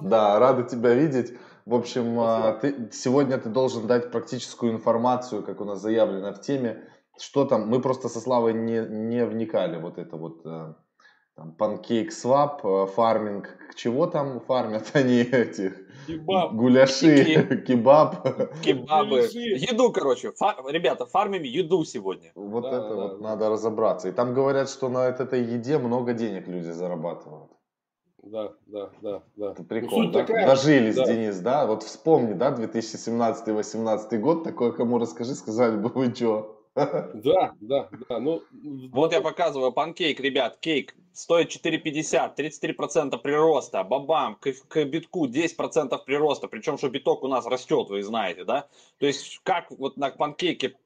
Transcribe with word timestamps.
Да, 0.00 0.38
рады 0.38 0.64
тебя 0.64 0.94
видеть. 0.94 1.34
В 1.66 1.74
общем, 1.74 2.18
а, 2.20 2.52
ты, 2.52 2.90
сегодня 2.92 3.38
ты 3.38 3.48
должен 3.48 3.86
дать 3.86 4.10
практическую 4.10 4.72
информацию, 4.72 5.42
как 5.42 5.60
у 5.60 5.64
нас 5.64 5.80
заявлено 5.80 6.32
в 6.32 6.40
теме. 6.40 6.84
Что 7.18 7.44
там, 7.44 7.68
мы 7.68 7.80
просто 7.80 8.08
со 8.08 8.20
Славой 8.20 8.54
не, 8.54 8.86
не 8.88 9.24
вникали, 9.24 9.80
вот 9.80 9.98
это 9.98 10.16
вот 10.16 10.42
э, 10.44 10.74
там, 11.34 11.52
панкейк 11.52 12.12
свап, 12.12 12.64
э, 12.64 12.86
фарминг, 12.94 13.48
чего 13.74 14.06
там 14.06 14.40
фармят 14.40 14.90
они 14.92 15.22
этих? 15.22 15.80
Кебаб. 16.06 16.52
Гуляши, 16.52 17.64
кебаб. 17.66 18.22
Кебабы. 18.62 19.28
Еду, 19.32 19.90
короче. 19.92 20.32
Фар... 20.32 20.56
Ребята, 20.68 21.06
фармим 21.06 21.42
еду 21.42 21.84
сегодня. 21.84 22.32
Вот 22.34 22.62
да, 22.62 22.68
это 22.68 22.88
да, 22.88 22.94
вот 22.94 23.18
да. 23.18 23.28
надо 23.30 23.48
разобраться. 23.48 24.08
И 24.08 24.12
там 24.12 24.34
говорят, 24.34 24.68
что 24.68 24.88
на 24.88 25.06
этой 25.08 25.42
еде 25.42 25.78
много 25.78 26.12
денег 26.12 26.46
люди 26.48 26.70
зарабатывают 26.70 27.55
да, 28.26 28.52
да, 28.66 28.90
да, 29.02 29.22
да. 29.36 29.52
Это 29.52 29.62
прикольно. 29.62 30.06
Ну, 30.06 30.12
да? 30.12 30.20
такая, 30.20 30.46
Дожились, 30.46 30.96
да. 30.96 31.06
Денис, 31.06 31.38
да? 31.38 31.66
Вот 31.66 31.82
вспомни, 31.82 32.32
да, 32.32 32.50
2017-2018 32.50 34.18
год, 34.18 34.44
такое 34.44 34.72
кому 34.72 34.98
расскажи, 34.98 35.34
сказали 35.34 35.76
бы, 35.76 35.88
вы 35.88 36.14
что? 36.14 36.52
Да, 36.74 37.54
да, 37.60 37.88
да. 38.08 38.20
Ну, 38.20 38.42
вот 38.92 39.12
я 39.12 39.22
показываю 39.22 39.72
панкейк, 39.72 40.20
ребят, 40.20 40.58
кейк 40.58 40.94
стоит 41.14 41.48
4,50, 41.48 42.36
33% 42.36 43.16
прироста, 43.18 43.82
бабам, 43.82 44.34
к, 44.34 44.52
к 44.68 44.84
битку 44.84 45.26
10% 45.26 45.98
прироста, 46.04 46.48
причем 46.48 46.76
что 46.76 46.90
биток 46.90 47.22
у 47.22 47.28
нас 47.28 47.46
растет, 47.46 47.88
вы 47.88 48.02
знаете, 48.02 48.44
да? 48.44 48.66
То 48.98 49.06
есть 49.06 49.40
как 49.42 49.70
вот 49.70 49.96
на 49.96 50.10
панкейке 50.10 50.76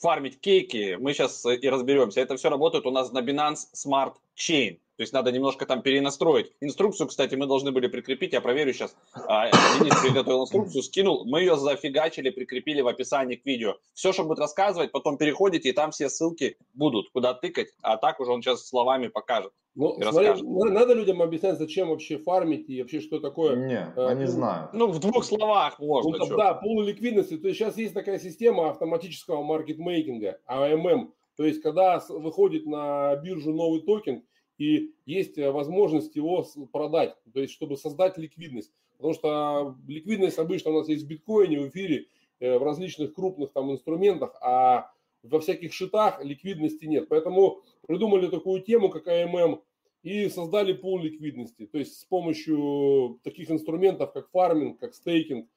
фармить 0.00 0.40
кейки, 0.40 0.96
мы 0.98 1.12
сейчас 1.12 1.44
и 1.44 1.68
разберемся. 1.68 2.20
Это 2.20 2.36
все 2.36 2.48
работает 2.48 2.86
у 2.86 2.90
нас 2.90 3.12
на 3.12 3.20
Binance 3.20 3.68
Smart 3.74 4.14
Chain. 4.36 4.78
То 4.96 5.02
есть 5.02 5.12
надо 5.12 5.32
немножко 5.32 5.66
там 5.66 5.82
перенастроить. 5.82 6.52
Инструкцию, 6.60 7.08
кстати, 7.08 7.34
мы 7.34 7.46
должны 7.46 7.72
были 7.72 7.88
прикрепить, 7.88 8.32
я 8.32 8.40
проверю 8.40 8.72
сейчас. 8.72 8.96
А, 9.26 9.50
Денис 9.50 10.00
приготовил 10.00 10.42
инструкцию, 10.42 10.84
скинул. 10.84 11.24
Мы 11.24 11.40
ее 11.40 11.56
зафигачили, 11.56 12.30
прикрепили 12.30 12.80
в 12.80 12.86
описании 12.86 13.34
к 13.34 13.44
видео. 13.44 13.74
Все, 13.94 14.12
что 14.12 14.22
будет 14.22 14.38
рассказывать, 14.38 14.92
потом 14.92 15.18
переходите, 15.18 15.70
и 15.70 15.72
там 15.72 15.90
все 15.90 16.08
ссылки 16.08 16.58
будут, 16.74 17.10
куда 17.10 17.34
тыкать. 17.34 17.70
А 17.82 17.96
так 17.96 18.20
уже 18.20 18.30
он 18.30 18.40
сейчас 18.40 18.68
словами 18.68 19.08
покажет. 19.08 19.52
Ну, 19.74 20.00
смотри, 20.00 20.40
надо 20.42 20.94
людям 20.94 21.20
объяснять, 21.20 21.58
зачем 21.58 21.88
вообще 21.88 22.16
фармить 22.18 22.70
и 22.70 22.80
вообще 22.80 23.00
что 23.00 23.18
такое. 23.18 23.56
Не, 23.56 23.92
э, 23.96 24.06
они 24.06 24.26
знают. 24.26 24.72
Ну, 24.72 24.86
в 24.86 25.00
двух 25.00 25.24
словах 25.24 25.80
можно. 25.80 26.16
Ну, 26.16 26.36
да, 26.36 26.54
пул 26.54 26.82
ликвидности. 26.82 27.36
То 27.36 27.48
есть 27.48 27.58
сейчас 27.58 27.76
есть 27.76 27.94
такая 27.94 28.20
система 28.20 28.70
автоматического 28.70 29.42
маркетмейкинга, 29.42 30.38
AMM. 30.46 31.12
То 31.36 31.44
есть 31.44 31.60
когда 31.62 32.02
выходит 32.08 32.66
на 32.66 33.16
биржу 33.16 33.52
новый 33.52 33.82
токен, 33.82 34.24
и 34.58 34.94
есть 35.04 35.36
э, 35.38 35.50
возможность 35.50 36.14
его 36.16 36.46
продать, 36.72 37.16
то 37.32 37.40
есть 37.40 37.52
чтобы 37.52 37.76
создать 37.76 38.18
ликвидность. 38.18 38.72
Потому 38.96 39.14
что 39.14 39.76
ликвидность 39.88 40.38
обычно 40.38 40.70
у 40.70 40.78
нас 40.78 40.88
есть 40.88 41.04
в 41.04 41.08
биткоине, 41.08 41.60
в 41.60 41.68
эфире, 41.68 42.06
э, 42.38 42.56
в 42.58 42.62
различных 42.62 43.14
крупных 43.14 43.52
там 43.52 43.72
инструментах, 43.72 44.36
а 44.40 44.92
во 45.22 45.40
всяких 45.40 45.72
шитах 45.72 46.22
ликвидности 46.22 46.84
нет. 46.84 47.08
Поэтому 47.08 47.62
придумали 47.86 48.28
такую 48.28 48.62
тему, 48.62 48.90
как 48.90 49.08
АММ, 49.08 49.62
и 50.02 50.28
создали 50.28 50.72
пул 50.72 51.00
ликвидности. 51.00 51.66
То 51.66 51.78
есть 51.78 51.98
с 51.98 52.04
помощью 52.04 53.20
таких 53.24 53.50
инструментов, 53.50 54.12
как 54.12 54.30
фарминг, 54.30 54.78
как 54.78 54.94
стейкинг. 54.94 55.48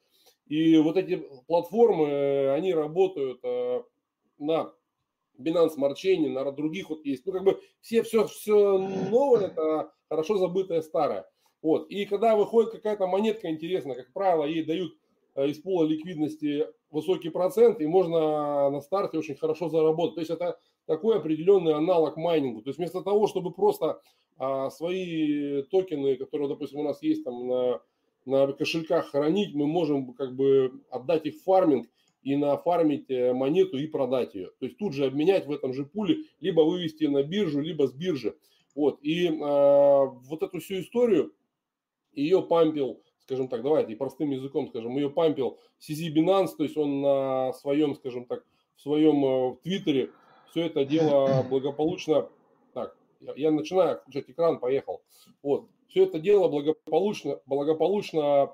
И 0.46 0.78
вот 0.78 0.96
эти 0.96 1.22
платформы, 1.46 2.06
э, 2.08 2.54
они 2.54 2.74
работают 2.74 3.42
на 4.38 4.72
Binance 5.38 5.76
Smart 5.78 5.94
Chain, 5.94 6.28
на 6.28 6.50
других 6.52 6.90
вот 6.90 7.04
есть. 7.04 7.24
Ну, 7.26 7.32
как 7.32 7.44
бы 7.44 7.60
все, 7.80 8.02
все, 8.02 8.26
все 8.26 8.78
новое, 8.78 9.46
это 9.46 9.92
хорошо 10.08 10.36
забытое 10.38 10.82
старое. 10.82 11.26
Вот. 11.62 11.88
И 11.90 12.04
когда 12.06 12.36
выходит 12.36 12.72
какая-то 12.72 13.06
монетка 13.06 13.50
интересная, 13.50 13.96
как 13.96 14.12
правило, 14.12 14.44
ей 14.44 14.64
дают 14.64 14.92
э, 15.34 15.48
из 15.48 15.58
пола 15.58 15.84
ликвидности 15.84 16.66
высокий 16.90 17.30
процент, 17.30 17.80
и 17.80 17.86
можно 17.86 18.70
на 18.70 18.80
старте 18.80 19.18
очень 19.18 19.36
хорошо 19.36 19.68
заработать. 19.68 20.14
То 20.14 20.20
есть 20.20 20.30
это 20.30 20.58
такой 20.86 21.18
определенный 21.18 21.74
аналог 21.74 22.16
майнингу. 22.16 22.62
То 22.62 22.70
есть 22.70 22.78
вместо 22.78 23.02
того, 23.02 23.26
чтобы 23.26 23.52
просто 23.52 24.00
а, 24.38 24.70
свои 24.70 25.62
токены, 25.64 26.16
которые, 26.16 26.48
допустим, 26.48 26.80
у 26.80 26.84
нас 26.84 27.02
есть 27.02 27.24
там 27.24 27.46
на, 27.46 27.80
на 28.24 28.52
кошельках 28.52 29.10
хранить, 29.10 29.54
мы 29.54 29.66
можем 29.66 30.14
как 30.14 30.34
бы 30.34 30.80
отдать 30.90 31.26
их 31.26 31.34
в 31.36 31.42
фарминг 31.42 31.88
и 32.28 32.36
нафармить 32.36 33.10
э, 33.10 33.32
монету 33.32 33.78
и 33.78 33.86
продать 33.86 34.34
ее. 34.34 34.50
То 34.58 34.66
есть 34.66 34.76
тут 34.76 34.92
же 34.92 35.06
обменять 35.06 35.46
в 35.46 35.52
этом 35.52 35.72
же 35.72 35.86
пуле, 35.86 36.24
либо 36.40 36.60
вывести 36.60 37.04
на 37.04 37.22
биржу, 37.22 37.60
либо 37.60 37.86
с 37.86 37.92
биржи. 37.94 38.36
Вот. 38.74 38.98
И 39.02 39.28
э, 39.28 39.30
вот 39.32 40.42
эту 40.42 40.60
всю 40.60 40.80
историю, 40.80 41.32
ее 42.12 42.42
пампил, 42.42 43.02
скажем 43.20 43.48
так, 43.48 43.62
давайте 43.62 43.96
простым 43.96 44.30
языком 44.30 44.68
скажем, 44.68 44.94
ее 44.96 45.08
пампил 45.08 45.58
CZ 45.80 46.12
Binance, 46.14 46.56
то 46.56 46.64
есть 46.64 46.76
он 46.76 47.00
на 47.00 47.52
своем, 47.54 47.94
скажем 47.94 48.26
так, 48.26 48.44
в 48.76 48.82
своем 48.82 49.24
э, 49.24 49.56
твиттере 49.62 50.10
все 50.50 50.66
это 50.66 50.84
дело 50.84 51.42
благополучно, 51.48 52.28
так, 52.74 52.94
я, 53.20 53.32
я 53.36 53.50
начинаю 53.50 53.96
включать 53.96 54.28
экран, 54.28 54.58
поехал. 54.58 55.00
Вот, 55.42 55.66
все 55.88 56.04
это 56.04 56.18
дело 56.18 56.48
благополучно, 56.48 57.40
благополучно, 57.46 58.52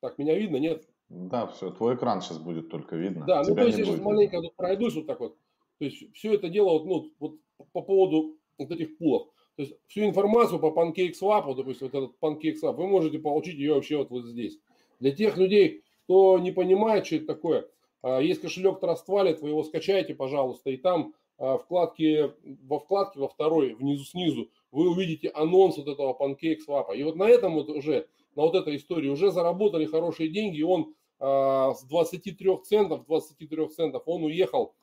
так, 0.00 0.18
меня 0.18 0.34
видно, 0.38 0.58
нет? 0.58 0.86
Да, 1.08 1.46
все, 1.46 1.70
твой 1.70 1.94
экран 1.94 2.20
сейчас 2.20 2.38
будет 2.38 2.68
только 2.68 2.96
видно. 2.96 3.24
Да, 3.26 3.42
ну 3.46 3.54
то 3.54 3.62
есть 3.62 3.78
я 3.78 3.84
сейчас 3.84 4.00
маленько 4.00 4.40
тут 4.42 4.54
пройдусь 4.56 4.94
вот 4.94 5.06
так 5.06 5.20
вот. 5.20 5.36
То 5.78 5.84
есть 5.84 6.12
все 6.14 6.34
это 6.34 6.48
дело 6.48 6.70
вот, 6.70 6.84
ну, 6.84 7.12
вот 7.18 7.34
по 7.72 7.82
поводу 7.82 8.36
вот 8.58 8.70
этих 8.70 8.98
пулов. 8.98 9.28
То 9.56 9.62
есть 9.62 9.74
всю 9.86 10.04
информацию 10.04 10.60
по 10.60 10.66
PancakeSwap, 10.66 11.54
допустим, 11.54 11.90
вот 11.90 11.94
этот 11.94 12.16
PancakeSwap, 12.20 12.74
вы 12.74 12.86
можете 12.86 13.18
получить 13.18 13.56
ее 13.56 13.74
вообще 13.74 13.96
вот, 13.96 14.10
вот 14.10 14.24
здесь. 14.26 14.58
Для 15.00 15.12
тех 15.12 15.36
людей, 15.36 15.82
кто 16.04 16.38
не 16.38 16.52
понимает, 16.52 17.06
что 17.06 17.16
это 17.16 17.26
такое, 17.26 17.68
а, 18.02 18.20
есть 18.20 18.40
кошелек 18.40 18.82
Trust 18.82 19.06
Wallet, 19.08 19.38
вы 19.40 19.48
его 19.50 19.64
скачайте, 19.64 20.14
пожалуйста, 20.14 20.70
и 20.70 20.76
там 20.76 21.14
а, 21.38 21.58
вкладки, 21.58 22.32
во 22.66 22.78
вкладке, 22.78 23.20
во 23.20 23.28
второй, 23.28 23.74
внизу 23.74 24.04
снизу, 24.04 24.50
вы 24.70 24.90
увидите 24.90 25.28
анонс 25.28 25.76
вот 25.76 25.88
этого 25.88 26.12
PancakeSwap. 26.12 26.94
И 26.96 27.02
вот 27.02 27.16
на 27.16 27.28
этом 27.28 27.54
вот 27.54 27.68
уже, 27.68 28.08
на 28.36 28.42
вот 28.42 28.54
этой 28.54 28.76
истории 28.76 29.08
уже 29.08 29.30
заработали 29.30 29.86
хорошие 29.86 30.28
деньги, 30.28 30.58
и 30.58 30.62
он 30.62 30.94
с 31.20 31.82
23 31.84 32.58
центов, 32.64 33.04
23 33.06 33.68
центов 33.68 34.02
он 34.06 34.24
уехал 34.24 34.74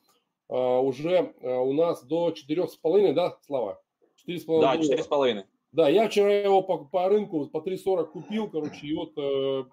а, 0.47 0.79
уже 0.79 1.34
а, 1.41 1.59
у 1.59 1.73
нас 1.73 2.03
до 2.03 2.29
4,5, 2.29 3.13
да, 3.13 3.38
Слава? 3.46 3.81
4,5 4.28 4.62
да, 4.62 4.75
4,5. 4.75 5.44
Да, 5.72 5.90
я 5.90 6.07
вчера 6.07 6.31
его 6.34 6.62
по, 6.62 6.78
по 6.85 7.09
рынку 7.09 7.47
по 7.47 7.57
3,40 7.57 8.06
купил, 8.07 8.50
короче, 8.50 8.88
и 8.88 8.95
вот, 8.95 9.12
э, 9.18 9.66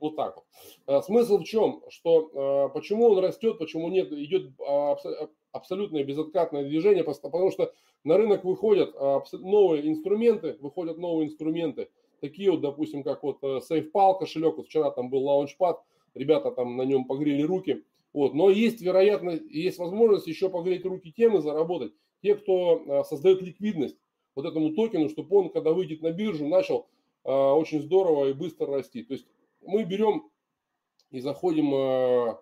вот 0.00 0.16
так 0.16 0.42
вот. 0.86 1.04
Смысл 1.04 1.38
в 1.38 1.44
чем? 1.44 1.82
Что 1.88 2.70
почему 2.74 3.06
он 3.10 3.18
растет, 3.20 3.58
почему 3.58 3.88
нет, 3.88 4.10
идет 4.10 4.50
абсолютное 5.52 6.02
безоткатное 6.02 6.64
движение, 6.64 7.04
потому 7.04 7.52
что 7.52 7.72
на 8.02 8.16
рынок 8.16 8.44
выходят 8.44 8.94
новые 9.32 9.88
инструменты, 9.88 10.56
выходят 10.60 10.98
новые 10.98 11.28
инструменты, 11.28 11.90
такие 12.20 12.50
вот, 12.50 12.60
допустим, 12.60 13.04
как 13.04 13.22
вот 13.22 13.40
SafePal 13.40 14.18
кошелек, 14.18 14.56
вот 14.56 14.66
вчера 14.66 14.90
там 14.90 15.10
был 15.10 15.22
лаунчпад, 15.22 15.80
ребята 16.16 16.50
там 16.50 16.76
на 16.76 16.82
нем 16.82 17.04
погрели 17.04 17.42
руки. 17.42 17.84
Вот. 18.12 18.34
Но 18.34 18.50
есть 18.50 18.80
вероятность, 18.80 19.42
есть 19.50 19.78
возможность 19.78 20.26
еще 20.26 20.48
погреть 20.48 20.84
руки 20.84 21.12
тем 21.12 21.36
и 21.36 21.42
заработать. 21.42 21.92
Те, 22.22 22.34
кто 22.34 22.82
а, 22.88 23.04
создает 23.04 23.42
ликвидность 23.42 23.96
вот 24.34 24.46
этому 24.46 24.72
токену, 24.74 25.08
чтобы 25.08 25.36
он, 25.36 25.50
когда 25.50 25.72
выйдет 25.72 26.02
на 26.02 26.10
биржу, 26.12 26.48
начал 26.48 26.86
а, 27.24 27.52
очень 27.54 27.82
здорово 27.82 28.30
и 28.30 28.32
быстро 28.32 28.66
расти. 28.66 29.02
То 29.02 29.12
есть 29.12 29.26
мы 29.62 29.84
берем 29.84 30.30
и 31.10 31.20
заходим, 31.20 31.74
а, 31.74 32.40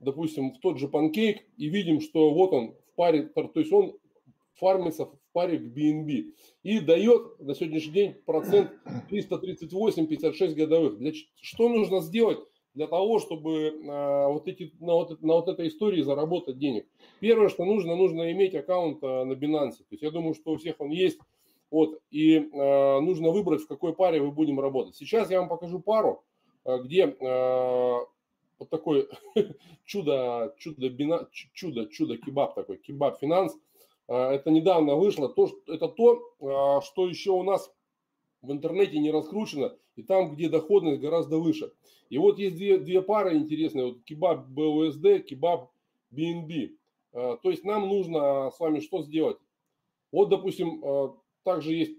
допустим, 0.00 0.52
в 0.52 0.58
тот 0.58 0.78
же 0.78 0.88
панкейк 0.88 1.44
и 1.56 1.68
видим, 1.68 2.00
что 2.00 2.32
вот 2.32 2.52
он 2.52 2.72
в 2.72 2.94
паре, 2.94 3.22
то 3.22 3.50
есть 3.54 3.72
он 3.72 3.96
фармится 4.54 5.06
в 5.06 5.18
паре 5.32 5.58
к 5.58 5.62
BNB 5.62 6.32
и 6.62 6.78
дает 6.80 7.40
на 7.40 7.54
сегодняшний 7.54 7.92
день 7.92 8.14
процент 8.26 8.70
338-56 9.10 10.54
годовых. 10.54 10.98
Для, 10.98 11.12
что 11.40 11.68
нужно 11.68 12.00
сделать? 12.00 12.38
Для 12.74 12.88
того, 12.88 13.20
чтобы 13.20 13.68
э, 13.68 14.26
вот 14.26 14.48
эти, 14.48 14.72
на, 14.80 14.94
вот, 14.94 15.22
на 15.22 15.34
вот 15.34 15.48
этой 15.48 15.68
истории 15.68 16.02
заработать 16.02 16.58
денег. 16.58 16.86
Первое, 17.20 17.48
что 17.48 17.64
нужно, 17.64 17.94
нужно 17.94 18.32
иметь 18.32 18.54
аккаунт 18.54 19.02
э, 19.02 19.24
на 19.24 19.32
Binance. 19.32 19.78
То 19.78 19.92
есть 19.92 20.02
я 20.02 20.10
думаю, 20.10 20.34
что 20.34 20.52
у 20.52 20.56
всех 20.56 20.80
он 20.80 20.90
есть. 20.90 21.18
Вот, 21.70 22.00
и 22.10 22.36
э, 22.36 23.00
нужно 23.00 23.30
выбрать, 23.30 23.62
в 23.62 23.66
какой 23.66 23.94
паре 23.94 24.20
вы 24.20 24.30
будем 24.30 24.60
работать. 24.60 24.96
Сейчас 24.96 25.30
я 25.30 25.40
вам 25.40 25.48
покажу 25.48 25.80
пару, 25.80 26.24
э, 26.64 26.78
где 26.82 27.06
э, 27.06 27.98
вот 28.58 28.70
такой 28.70 29.08
чудо, 29.84 30.54
чудо, 30.58 30.88
бина, 30.90 31.28
чудо, 31.32 31.86
чудо 31.86 32.16
кебаб 32.18 32.54
такой, 32.54 32.78
кебаб 32.78 33.18
финанс. 33.18 33.56
Э, 34.08 34.30
это 34.30 34.50
недавно 34.50 34.96
вышло. 34.96 35.28
То, 35.28 35.48
это 35.68 35.88
то, 35.88 36.22
э, 36.40 36.80
что 36.84 37.08
еще 37.08 37.30
у 37.30 37.42
нас 37.42 37.72
в 38.42 38.52
интернете 38.52 38.98
не 38.98 39.10
раскручено, 39.10 39.76
и 39.96 40.02
там, 40.02 40.34
где 40.34 40.48
доходность 40.48 41.00
гораздо 41.00 41.38
выше. 41.38 41.72
И 42.08 42.18
вот 42.18 42.38
есть 42.38 42.56
две, 42.56 42.78
две 42.78 43.02
пары 43.02 43.36
интересные, 43.36 43.86
вот 43.86 44.02
кебаб 44.04 44.48
BUSD, 44.48 45.20
кебаб 45.20 45.70
BNB. 46.12 46.76
А, 47.12 47.36
то 47.36 47.50
есть 47.50 47.64
нам 47.64 47.88
нужно 47.88 48.50
с 48.50 48.60
вами 48.60 48.80
что 48.80 49.02
сделать? 49.02 49.38
Вот, 50.12 50.28
допустим, 50.28 50.84
а, 50.84 51.16
также 51.44 51.74
есть 51.74 51.98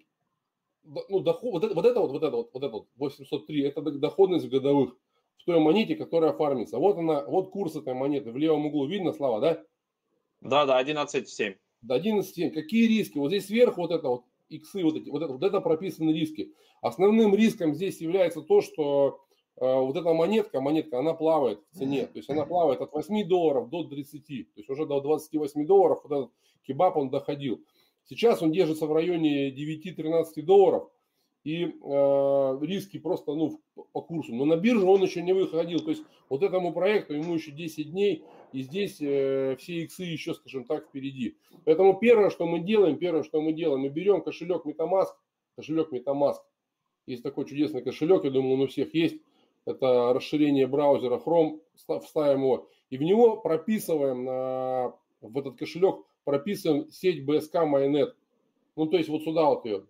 ну, 1.09 1.19
доход, 1.19 1.53
вот, 1.53 1.63
это, 1.63 1.73
вот 1.73 1.85
это 1.85 1.99
вот, 1.99 2.11
вот 2.11 2.23
это 2.23 2.35
вот, 2.35 2.49
вот 2.53 2.63
это 2.63 2.71
вот, 2.71 2.87
803, 2.97 3.63
это 3.63 3.81
доходность 3.81 4.45
в 4.45 4.49
годовых 4.49 4.95
в 5.37 5.45
той 5.45 5.59
монете, 5.59 5.95
которая 5.95 6.33
фармится. 6.33 6.77
Вот 6.77 6.97
она, 6.97 7.23
вот 7.25 7.49
курс 7.51 7.75
этой 7.75 7.93
монеты. 7.93 8.31
В 8.31 8.37
левом 8.37 8.67
углу 8.67 8.87
видно, 8.87 9.13
Слава, 9.13 9.41
да? 9.41 9.63
Да, 10.41 10.65
да, 10.65 10.81
11,7. 10.81 11.55
Да, 11.81 11.97
11,7. 11.99 12.51
Какие 12.51 12.87
риски? 12.87 13.17
Вот 13.17 13.29
здесь 13.29 13.47
сверху 13.47 13.81
вот 13.81 13.91
это 13.91 14.07
вот, 14.07 14.25
иксы 14.49 14.83
вот 14.83 14.95
эти, 14.95 15.09
вот 15.09 15.21
это, 15.21 15.33
вот 15.33 15.43
это 15.43 15.61
прописаны 15.61 16.11
риски. 16.11 16.53
Основным 16.81 17.35
риском 17.35 17.73
здесь 17.73 18.01
является 18.01 18.41
то, 18.41 18.61
что 18.61 19.19
э, 19.57 19.65
вот 19.65 19.95
эта 19.95 20.13
монетка, 20.13 20.61
монетка, 20.61 20.99
она 20.99 21.13
плавает 21.13 21.59
в 21.71 21.77
цене. 21.77 22.05
То 22.07 22.17
есть 22.17 22.29
она 22.29 22.45
плавает 22.45 22.81
от 22.81 22.91
8 22.93 23.27
долларов 23.27 23.69
до 23.69 23.83
30. 23.83 24.53
То 24.53 24.59
есть 24.59 24.69
уже 24.69 24.85
до 24.85 25.01
28 25.01 25.65
долларов 25.65 25.99
вот 26.03 26.11
этот 26.11 26.33
кебаб 26.65 26.97
он 26.97 27.09
доходил. 27.09 27.63
Сейчас 28.05 28.41
он 28.41 28.51
держится 28.51 28.85
в 28.85 28.93
районе 28.93 29.49
9-13 29.51 30.41
долларов 30.43 30.89
и 31.45 31.65
э, 31.65 32.57
риски 32.61 32.97
просто 32.97 33.35
ну, 33.35 33.61
по 33.93 34.01
курсу. 34.01 34.33
Но 34.33 34.45
на 34.45 34.57
биржу 34.57 34.87
он 34.87 35.03
еще 35.03 35.21
не 35.21 35.31
выходил. 35.31 35.79
То 35.79 35.91
есть 35.91 36.03
вот 36.27 36.41
этому 36.41 36.73
проекту 36.73 37.13
ему 37.13 37.35
еще 37.35 37.51
10 37.51 37.91
дней, 37.91 38.23
и 38.51 38.63
здесь 38.63 38.97
э, 38.99 39.55
все 39.59 39.83
иксы 39.83 40.03
еще, 40.03 40.33
скажем 40.33 40.65
так, 40.65 40.87
впереди. 40.87 41.37
Поэтому 41.63 41.99
первое, 41.99 42.31
что 42.31 42.47
мы 42.47 42.59
делаем, 42.59 42.97
первое, 42.97 43.21
что 43.21 43.41
мы 43.41 43.53
делаем, 43.53 43.81
мы 43.81 43.89
берем 43.89 44.21
кошелек 44.21 44.65
MetaMask, 44.65 45.13
кошелек 45.55 45.93
MetaMask. 45.93 46.39
Есть 47.05 47.21
такой 47.21 47.45
чудесный 47.45 47.83
кошелек, 47.83 48.23
я 48.23 48.31
думаю, 48.31 48.55
он 48.55 48.61
у 48.61 48.67
всех 48.67 48.95
есть. 48.95 49.21
Это 49.65 50.13
расширение 50.13 50.65
браузера 50.65 51.21
Chrome, 51.23 51.59
вставим 52.03 52.41
его, 52.41 52.67
и 52.89 52.97
в 52.97 53.03
него 53.03 53.37
прописываем 53.37 54.25
на, 54.25 54.95
в 55.21 55.37
этот 55.37 55.57
кошелек, 55.57 56.05
прописываем 56.23 56.89
сеть 56.89 57.23
BSK 57.23 57.71
Mainnet. 57.71 58.13
Ну, 58.75 58.87
то 58.87 58.97
есть 58.97 59.09
вот 59.09 59.23
сюда 59.23 59.45
вот 59.45 59.65
ее 59.65 59.85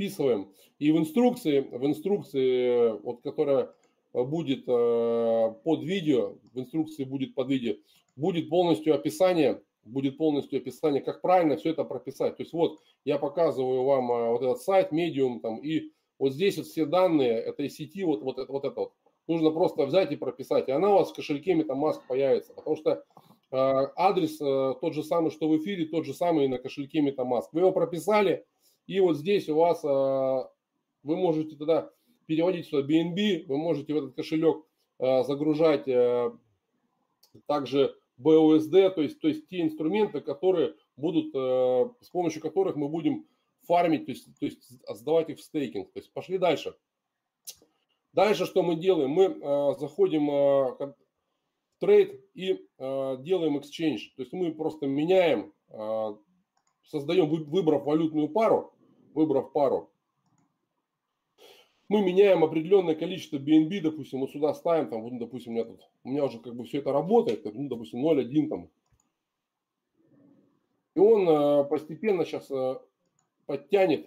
вписываем. 0.00 0.48
И 0.78 0.90
в 0.92 0.98
инструкции, 0.98 1.60
в 1.60 1.84
инструкции, 1.84 2.98
вот, 3.02 3.20
которая 3.22 3.70
будет 4.14 4.64
э, 4.66 5.54
под 5.62 5.82
видео, 5.82 6.36
в 6.54 6.58
инструкции 6.58 7.04
будет 7.04 7.34
под 7.34 7.48
видео, 7.48 7.74
будет 8.16 8.48
полностью 8.48 8.94
описание, 8.94 9.60
будет 9.84 10.16
полностью 10.16 10.58
описание, 10.58 11.02
как 11.02 11.20
правильно 11.20 11.58
все 11.58 11.70
это 11.70 11.84
прописать. 11.84 12.38
То 12.38 12.42
есть 12.42 12.54
вот 12.54 12.80
я 13.04 13.18
показываю 13.18 13.84
вам 13.84 14.10
э, 14.10 14.30
вот 14.30 14.42
этот 14.42 14.62
сайт, 14.62 14.90
медиум 14.90 15.40
там, 15.40 15.58
и 15.58 15.92
вот 16.18 16.32
здесь 16.32 16.56
вот 16.56 16.66
все 16.66 16.86
данные 16.86 17.32
этой 17.32 17.68
сети, 17.68 18.02
вот, 18.02 18.22
вот, 18.22 18.38
это, 18.38 18.50
вот 18.50 18.64
это 18.64 18.80
вот, 18.80 18.92
нужно 19.28 19.50
просто 19.50 19.84
взять 19.84 20.10
и 20.12 20.16
прописать. 20.16 20.68
И 20.68 20.72
она 20.72 20.88
у 20.88 20.94
вас 20.94 21.10
в 21.10 21.14
кошельке 21.14 21.52
MetaMask 21.52 22.00
появится, 22.08 22.54
потому 22.54 22.76
что 22.76 22.90
э, 22.90 23.02
адрес 23.50 24.38
тот 24.38 24.94
же 24.94 25.02
самый, 25.02 25.30
что 25.30 25.46
в 25.46 25.58
эфире, 25.58 25.84
тот 25.84 26.06
же 26.06 26.14
самый 26.14 26.48
на 26.48 26.56
кошельке 26.56 27.00
MetaMask. 27.00 27.48
Вы 27.52 27.60
его 27.60 27.72
прописали, 27.72 28.46
и 28.90 28.98
вот 28.98 29.16
здесь 29.16 29.48
у 29.48 29.54
вас, 29.54 29.84
а, 29.84 30.50
вы 31.04 31.16
можете 31.16 31.54
тогда 31.54 31.92
переводить 32.26 32.66
сюда 32.66 32.84
BNB, 32.88 33.44
вы 33.46 33.56
можете 33.56 33.94
в 33.94 33.96
этот 33.96 34.16
кошелек 34.16 34.66
а, 34.98 35.22
загружать 35.22 35.86
а, 35.86 36.36
также 37.46 37.96
BUSD, 38.20 38.90
то 38.90 39.00
есть, 39.00 39.20
то 39.20 39.28
есть 39.28 39.46
те 39.46 39.60
инструменты, 39.62 40.20
которые 40.20 40.74
будут, 40.96 41.32
с 41.32 42.10
помощью 42.10 42.42
которых 42.42 42.74
мы 42.74 42.88
будем 42.88 43.26
фармить, 43.62 44.06
то 44.06 44.10
есть, 44.10 44.26
то 44.40 44.44
есть 44.44 44.68
сдавать 44.88 45.30
их 45.30 45.38
в 45.38 45.42
стейкинг. 45.42 45.92
То 45.92 46.00
есть 46.00 46.12
пошли 46.12 46.36
дальше. 46.36 46.74
Дальше 48.12 48.44
что 48.44 48.64
мы 48.64 48.74
делаем? 48.74 49.10
Мы 49.10 49.76
заходим 49.78 50.26
в 50.26 50.94
трейд 51.78 52.20
и 52.34 52.66
делаем 52.78 53.56
exchange. 53.56 54.00
То 54.16 54.22
есть 54.22 54.32
мы 54.34 54.52
просто 54.52 54.86
меняем, 54.86 55.54
создаем, 56.82 57.28
выбрав 57.30 57.84
валютную 57.84 58.28
пару, 58.28 58.74
выбрав 59.14 59.52
пару, 59.52 59.90
мы 61.90 62.02
меняем 62.02 62.44
определенное 62.44 62.94
количество 62.94 63.36
BNB, 63.36 63.80
допустим, 63.80 64.20
вот 64.20 64.30
сюда 64.30 64.54
ставим, 64.54 64.88
там, 64.88 65.02
вот, 65.02 65.18
допустим, 65.18 65.52
у 65.52 65.54
меня 65.56 65.64
тут, 65.64 65.80
у 66.04 66.10
меня 66.10 66.24
уже 66.24 66.38
как 66.38 66.54
бы 66.54 66.64
все 66.64 66.78
это 66.78 66.92
работает, 66.92 67.44
ну, 67.52 67.68
допустим, 67.68 68.06
0,1 68.06 68.48
там. 68.48 68.70
И 70.94 71.00
он 71.00 71.28
э, 71.28 71.64
постепенно 71.64 72.24
сейчас 72.24 72.48
э, 72.50 72.78
подтянет 73.46 74.06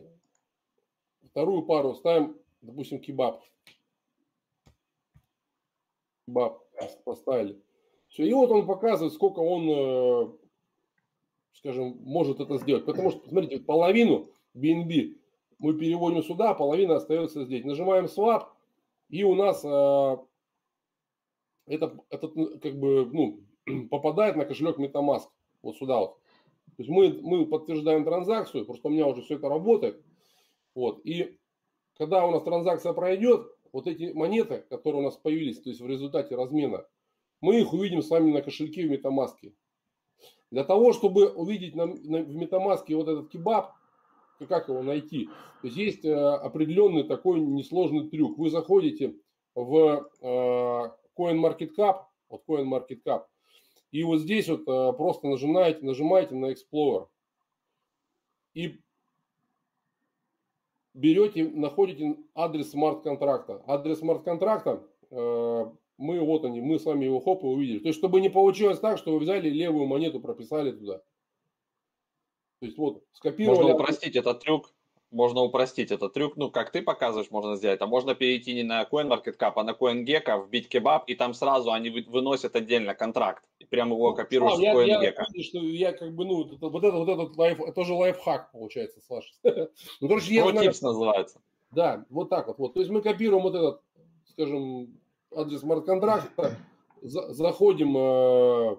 вторую 1.29 1.63
пару, 1.63 1.93
ставим, 1.95 2.37
допустим, 2.61 2.99
кебаб. 2.99 3.43
Кебаб 6.25 6.63
поставили. 7.03 7.61
Все, 8.07 8.25
и 8.25 8.33
вот 8.33 8.49
он 8.51 8.65
показывает, 8.65 9.13
сколько 9.13 9.39
он, 9.39 9.69
э, 9.69 10.33
скажем, 11.55 11.97
может 12.03 12.39
это 12.39 12.57
сделать. 12.59 12.85
Потому 12.85 13.11
что, 13.11 13.27
смотрите, 13.27 13.59
половину 13.59 14.29
BNB 14.55 15.17
мы 15.63 15.73
переводим 15.73 16.21
сюда, 16.23 16.51
а 16.51 16.55
половина 16.55 16.97
остается 16.97 17.45
здесь. 17.45 17.63
Нажимаем 17.63 18.05
swap, 18.05 18.47
и 19.09 19.23
у 19.23 19.33
нас 19.33 19.63
э, 19.63 20.17
это, 21.67 21.97
этот 22.09 22.35
ну, 22.35 22.59
как 22.59 22.77
бы, 22.77 23.09
ну, 23.11 23.39
попадает 23.89 24.35
на 24.35 24.43
кошелек 24.45 24.77
MetaMask. 24.77 25.29
Вот 25.61 25.77
сюда 25.77 25.99
вот. 25.99 26.17
То 26.75 26.79
есть 26.79 26.89
мы, 26.89 27.17
мы 27.21 27.45
подтверждаем 27.45 28.03
транзакцию, 28.03 28.65
просто 28.65 28.89
у 28.89 28.91
меня 28.91 29.07
уже 29.07 29.21
все 29.21 29.35
это 29.35 29.47
работает. 29.47 30.03
Вот. 30.75 30.99
И 31.05 31.37
когда 31.97 32.25
у 32.25 32.31
нас 32.31 32.43
транзакция 32.43 32.91
пройдет, 32.91 33.47
вот 33.71 33.87
эти 33.87 34.11
монеты, 34.11 34.65
которые 34.69 35.01
у 35.01 35.05
нас 35.05 35.15
появились, 35.15 35.61
то 35.61 35.69
есть 35.69 35.81
в 35.81 35.87
результате 35.87 36.35
размена, 36.35 36.85
мы 37.39 37.61
их 37.61 37.71
увидим 37.71 38.01
с 38.01 38.09
вами 38.09 38.31
на 38.31 38.41
кошельке 38.41 38.85
в 38.85 38.91
MetaMask. 38.91 39.53
Для 40.51 40.63
того, 40.65 40.91
чтобы 40.91 41.29
увидеть 41.29 41.75
на, 41.75 41.85
на, 41.85 42.23
в 42.23 42.37
MetaMask 42.37 42.93
вот 42.95 43.07
этот 43.07 43.29
кебаб, 43.29 43.73
как 44.47 44.67
его 44.67 44.81
найти? 44.81 45.27
То 45.61 45.67
есть 45.67 45.77
есть 45.77 46.05
э, 46.05 46.13
определенный 46.13 47.03
такой 47.03 47.39
несложный 47.39 48.09
трюк. 48.09 48.37
Вы 48.37 48.49
заходите 48.49 49.15
в 49.55 50.09
э, 50.21 50.91
CoinMarketCap, 51.17 52.01
вот 52.29 52.43
CoinMarketCap, 52.47 53.23
и 53.91 54.03
вот 54.03 54.19
здесь 54.19 54.49
вот 54.49 54.67
э, 54.67 54.93
просто 54.97 55.27
нажимаете, 55.27 55.85
нажимаете 55.85 56.35
на 56.35 56.51
Explorer. 56.51 57.07
И 58.53 58.79
берете, 60.93 61.49
находите 61.49 62.17
адрес 62.35 62.71
смарт-контракта. 62.71 63.63
Адрес 63.65 63.99
смарт-контракта, 63.99 64.83
мы 65.09 66.19
вот 66.19 66.43
они, 66.45 66.61
мы 66.61 66.79
с 66.79 66.85
вами 66.85 67.05
его 67.05 67.19
хоп 67.19 67.43
и 67.43 67.47
увидели. 67.47 67.79
То 67.79 67.87
есть, 67.87 67.99
чтобы 67.99 68.21
не 68.21 68.29
получилось 68.29 68.79
так, 68.79 68.97
что 68.97 69.13
вы 69.13 69.19
взяли 69.19 69.49
левую 69.49 69.85
монету, 69.85 70.19
прописали 70.19 70.71
туда. 70.71 71.01
То 72.63 72.67
есть 72.67 72.77
вот 72.77 73.03
скопировали. 73.11 73.57
Можно 73.57 73.75
упростить 73.75 74.15
этот 74.15 74.39
трюк. 74.39 74.71
Можно 75.11 75.41
упростить 75.41 75.91
этот 75.91 76.13
трюк. 76.13 76.37
Ну, 76.37 76.49
как 76.49 76.71
ты 76.71 76.81
показываешь, 76.81 77.29
можно 77.29 77.57
сделать. 77.57 77.81
А 77.81 77.87
можно 77.87 78.15
перейти 78.15 78.53
не 78.53 78.63
на 78.63 78.83
CoinMarketCap, 78.83 79.51
а 79.57 79.63
на 79.63 79.71
CoinGecko, 79.71 80.47
вбить 80.47 80.69
кебаб, 80.69 81.03
и 81.07 81.15
там 81.15 81.33
сразу 81.33 81.73
они 81.73 81.89
выносят 81.89 82.55
отдельно 82.55 82.95
контракт. 82.95 83.43
И 83.59 83.65
прямо 83.65 83.95
его 83.95 84.11
ну, 84.11 84.15
копируешь 84.15 84.53
а, 84.53 84.55
с 84.55 84.59
CoinGecko. 84.61 85.23
Я, 85.33 85.43
что 85.43 85.57
я 85.59 85.91
как 85.91 86.15
бы, 86.15 86.23
ну, 86.23 86.45
это, 86.45 86.69
вот, 86.69 86.81
это, 86.85 86.95
вот 86.95 87.09
этот 87.09 87.35
лайф, 87.35 87.59
тоже 87.75 87.95
лайфхак 87.95 88.53
получается, 88.53 89.01
Саша. 89.01 89.33
ну, 89.99 90.07
короче, 90.07 90.33
я 90.33 90.49
знаю, 90.49 90.73
называется. 90.81 91.41
Да, 91.71 92.05
вот 92.09 92.29
так 92.29 92.47
вот, 92.47 92.59
вот. 92.59 92.75
То 92.75 92.79
есть 92.79 92.93
мы 92.93 93.01
копируем 93.01 93.43
вот 93.43 93.55
этот, 93.55 93.81
скажем, 94.29 94.97
адрес 95.35 95.59
смарт-контракта, 95.59 96.55
заходим, 97.01 97.97
э, 97.97 98.77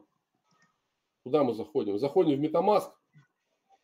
куда 1.22 1.44
мы 1.44 1.52
заходим? 1.52 1.98
Заходим 1.98 2.40
в 2.40 2.42
MetaMask, 2.42 2.90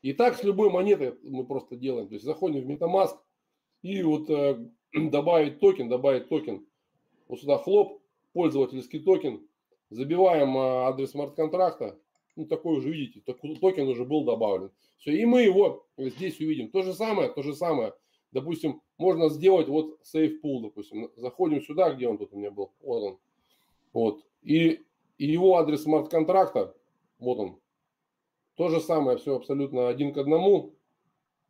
и 0.02 0.12
так 0.12 0.36
с 0.36 0.42
любой 0.42 0.70
монетой 0.70 1.14
мы 1.22 1.44
просто 1.44 1.76
делаем. 1.76 2.08
То 2.08 2.14
есть 2.14 2.24
заходим 2.24 2.62
в 2.62 2.70
MetaMask 2.70 3.16
и 3.82 4.02
вот 4.02 4.30
э, 4.30 4.66
добавить 4.94 5.60
токен, 5.60 5.88
добавить 5.88 6.28
токен. 6.28 6.66
Вот 7.28 7.40
сюда 7.40 7.58
хлоп, 7.58 8.02
пользовательский 8.32 9.00
токен. 9.00 9.46
Забиваем 9.90 10.56
э, 10.56 10.60
адрес 10.86 11.10
смарт-контракта. 11.10 11.98
Ну, 12.36 12.46
такой 12.46 12.78
уже, 12.78 12.90
видите, 12.90 13.20
токен 13.20 13.88
уже 13.88 14.04
был 14.04 14.24
добавлен. 14.24 14.70
Все, 14.98 15.12
и 15.12 15.24
мы 15.26 15.42
его 15.42 15.86
здесь 15.98 16.40
увидим. 16.40 16.70
То 16.70 16.82
же 16.82 16.94
самое, 16.94 17.28
то 17.28 17.42
же 17.42 17.54
самое. 17.54 17.92
Допустим, 18.32 18.80
можно 18.98 19.28
сделать 19.28 19.68
вот 19.68 19.98
SafePal, 20.02 20.62
допустим. 20.62 21.10
Заходим 21.16 21.60
сюда, 21.60 21.92
где 21.92 22.06
он 22.06 22.18
тут 22.18 22.32
у 22.32 22.36
меня 22.38 22.50
был. 22.50 22.72
Вот 22.80 23.02
он. 23.02 23.18
Вот. 23.92 24.24
И, 24.42 24.84
и 25.18 25.26
его 25.26 25.56
адрес 25.56 25.82
смарт-контракта, 25.82 26.74
вот 27.18 27.38
он, 27.38 27.60
то 28.60 28.68
же 28.68 28.78
самое, 28.82 29.16
все 29.16 29.36
абсолютно 29.36 29.88
один 29.88 30.12
к 30.12 30.18
одному. 30.18 30.74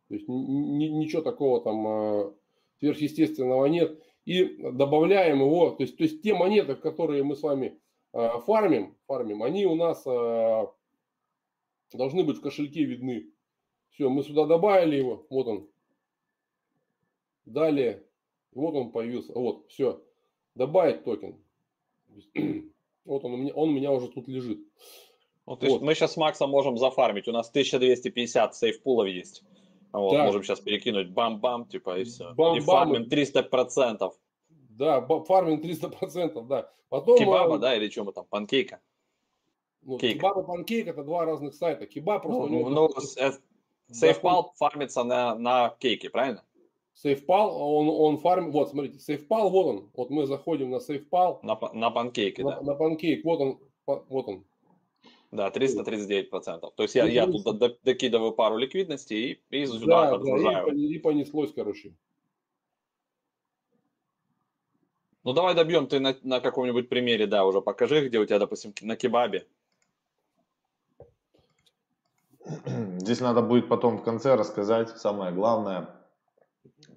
То 0.07 0.13
есть 0.13 0.29
ничего 0.29 1.21
такого 1.21 1.59
там 1.59 1.85
а, 1.85 2.33
сверхъестественного 2.79 3.65
нет. 3.65 4.01
И 4.23 4.45
добавляем 4.71 5.41
его, 5.41 5.71
то 5.71 5.83
есть, 5.83 5.97
то 5.97 6.03
есть 6.03 6.21
те 6.21 6.33
монеты, 6.33 6.75
которые 6.75 7.23
мы 7.23 7.35
с 7.35 7.43
вами 7.43 7.77
а, 8.13 8.39
фармим, 8.39 8.95
фармим, 9.07 9.43
они 9.43 9.65
у 9.65 9.75
нас 9.75 10.01
а, 10.07 10.73
должны 11.91 12.23
быть 12.23 12.37
в 12.37 12.41
кошельке 12.41 12.85
видны. 12.85 13.29
Все, 13.89 14.07
мы 14.07 14.23
сюда 14.23 14.45
добавили 14.45 14.95
его, 14.95 15.25
вот 15.29 15.47
он. 15.47 15.69
Далее, 17.43 18.05
вот 18.53 18.73
он 18.73 18.93
появился, 18.93 19.33
вот, 19.33 19.67
все, 19.67 20.01
добавить 20.55 21.03
токен. 21.03 21.43
Вот 23.03 23.25
он 23.25 23.33
у 23.33 23.37
меня, 23.37 23.51
он 23.53 23.69
у 23.69 23.71
меня 23.71 23.91
уже 23.91 24.09
тут 24.09 24.27
лежит. 24.27 24.59
Ну, 25.47 25.57
то 25.57 25.65
есть 25.65 25.81
мы 25.81 25.95
сейчас 25.95 26.13
с 26.13 26.17
Максом 26.17 26.49
можем 26.49 26.77
зафармить. 26.77 27.27
У 27.27 27.31
нас 27.31 27.49
1250 27.49 28.55
сейф-пулов 28.55 29.07
есть. 29.07 29.43
Вот, 29.91 30.11
Так. 30.13 30.25
можем 30.25 30.43
сейчас 30.43 30.59
перекинуть 30.61 31.09
бам-бам, 31.09 31.65
типа, 31.65 31.99
и 31.99 32.03
все. 32.05 32.33
Бам-бам. 32.33 32.57
И 32.57 32.61
фармим 32.61 33.03
300%. 33.09 34.11
Да, 34.49 35.01
фарминг 35.01 35.63
300%, 35.63 36.47
да. 36.47 36.71
Потом... 36.89 37.17
Кебаба, 37.17 37.55
э, 37.55 37.59
да, 37.59 37.75
или 37.75 37.89
что 37.89 38.03
мы 38.03 38.13
там, 38.13 38.25
панкейка? 38.29 38.79
ну, 39.81 39.97
кейк. 39.97 40.17
Кебаб 40.17 40.37
и 40.37 40.47
панкейк 40.47 40.87
это 40.87 41.03
два 41.03 41.25
разных 41.25 41.53
сайта. 41.53 41.85
Кебаб 41.87 42.23
просто... 42.23 42.47
Ну, 42.51 42.69
ну, 42.69 42.87
доход- 42.87 43.03
с- 43.03 43.17
э, 43.17 43.31
SafePal 43.91 44.45
фармится 44.55 45.03
на, 45.03 45.35
на 45.35 45.75
кейке, 45.79 46.09
правильно? 46.09 46.43
SafePal, 47.03 47.49
он, 47.51 47.89
он 47.89 48.17
фарм... 48.17 48.51
Вот, 48.51 48.69
смотрите, 48.69 48.97
SafePal, 48.97 49.49
вот 49.49 49.65
он. 49.65 49.89
Вот 49.93 50.09
мы 50.09 50.25
заходим 50.25 50.69
на 50.69 50.77
SafePal, 50.77 51.39
На, 51.43 51.57
на 51.73 51.91
панкейке, 51.91 52.43
на, 52.43 52.51
да. 52.51 52.61
на 52.61 52.75
панкейк, 52.75 53.25
вот 53.25 53.39
он, 53.41 53.59
вот 53.85 54.27
он. 54.27 54.45
Да, 55.31 55.49
339%. 55.49 56.73
То 56.75 56.83
есть 56.83 56.95
я, 56.95 57.05
я 57.07 57.25
тут 57.25 57.43
до- 57.43 57.53
до- 57.53 57.77
докидываю 57.83 58.33
пару 58.33 58.57
ликвидности 58.57 59.13
и, 59.13 59.41
и 59.49 59.65
сюда 59.65 59.85
Да, 59.85 60.01
да, 60.03 60.11
и, 60.11 60.15
отгружаю. 60.15 60.67
пон- 60.67 60.75
и 60.75 60.99
понеслось, 60.99 61.53
короче. 61.53 61.95
Ну 65.23 65.33
давай 65.33 65.55
добьем, 65.55 65.87
ты 65.87 65.99
на, 65.99 66.17
на 66.23 66.41
каком-нибудь 66.41 66.89
примере, 66.89 67.27
да, 67.27 67.45
уже 67.45 67.61
покажи, 67.61 68.07
где 68.07 68.19
у 68.19 68.25
тебя, 68.25 68.39
допустим, 68.39 68.73
на 68.81 68.97
кебабе. 68.97 69.47
Здесь 72.97 73.21
надо 73.21 73.41
будет 73.41 73.69
потом 73.69 73.99
в 73.99 74.03
конце 74.03 74.35
рассказать 74.35 74.89
самое 74.97 75.31
главное 75.31 75.95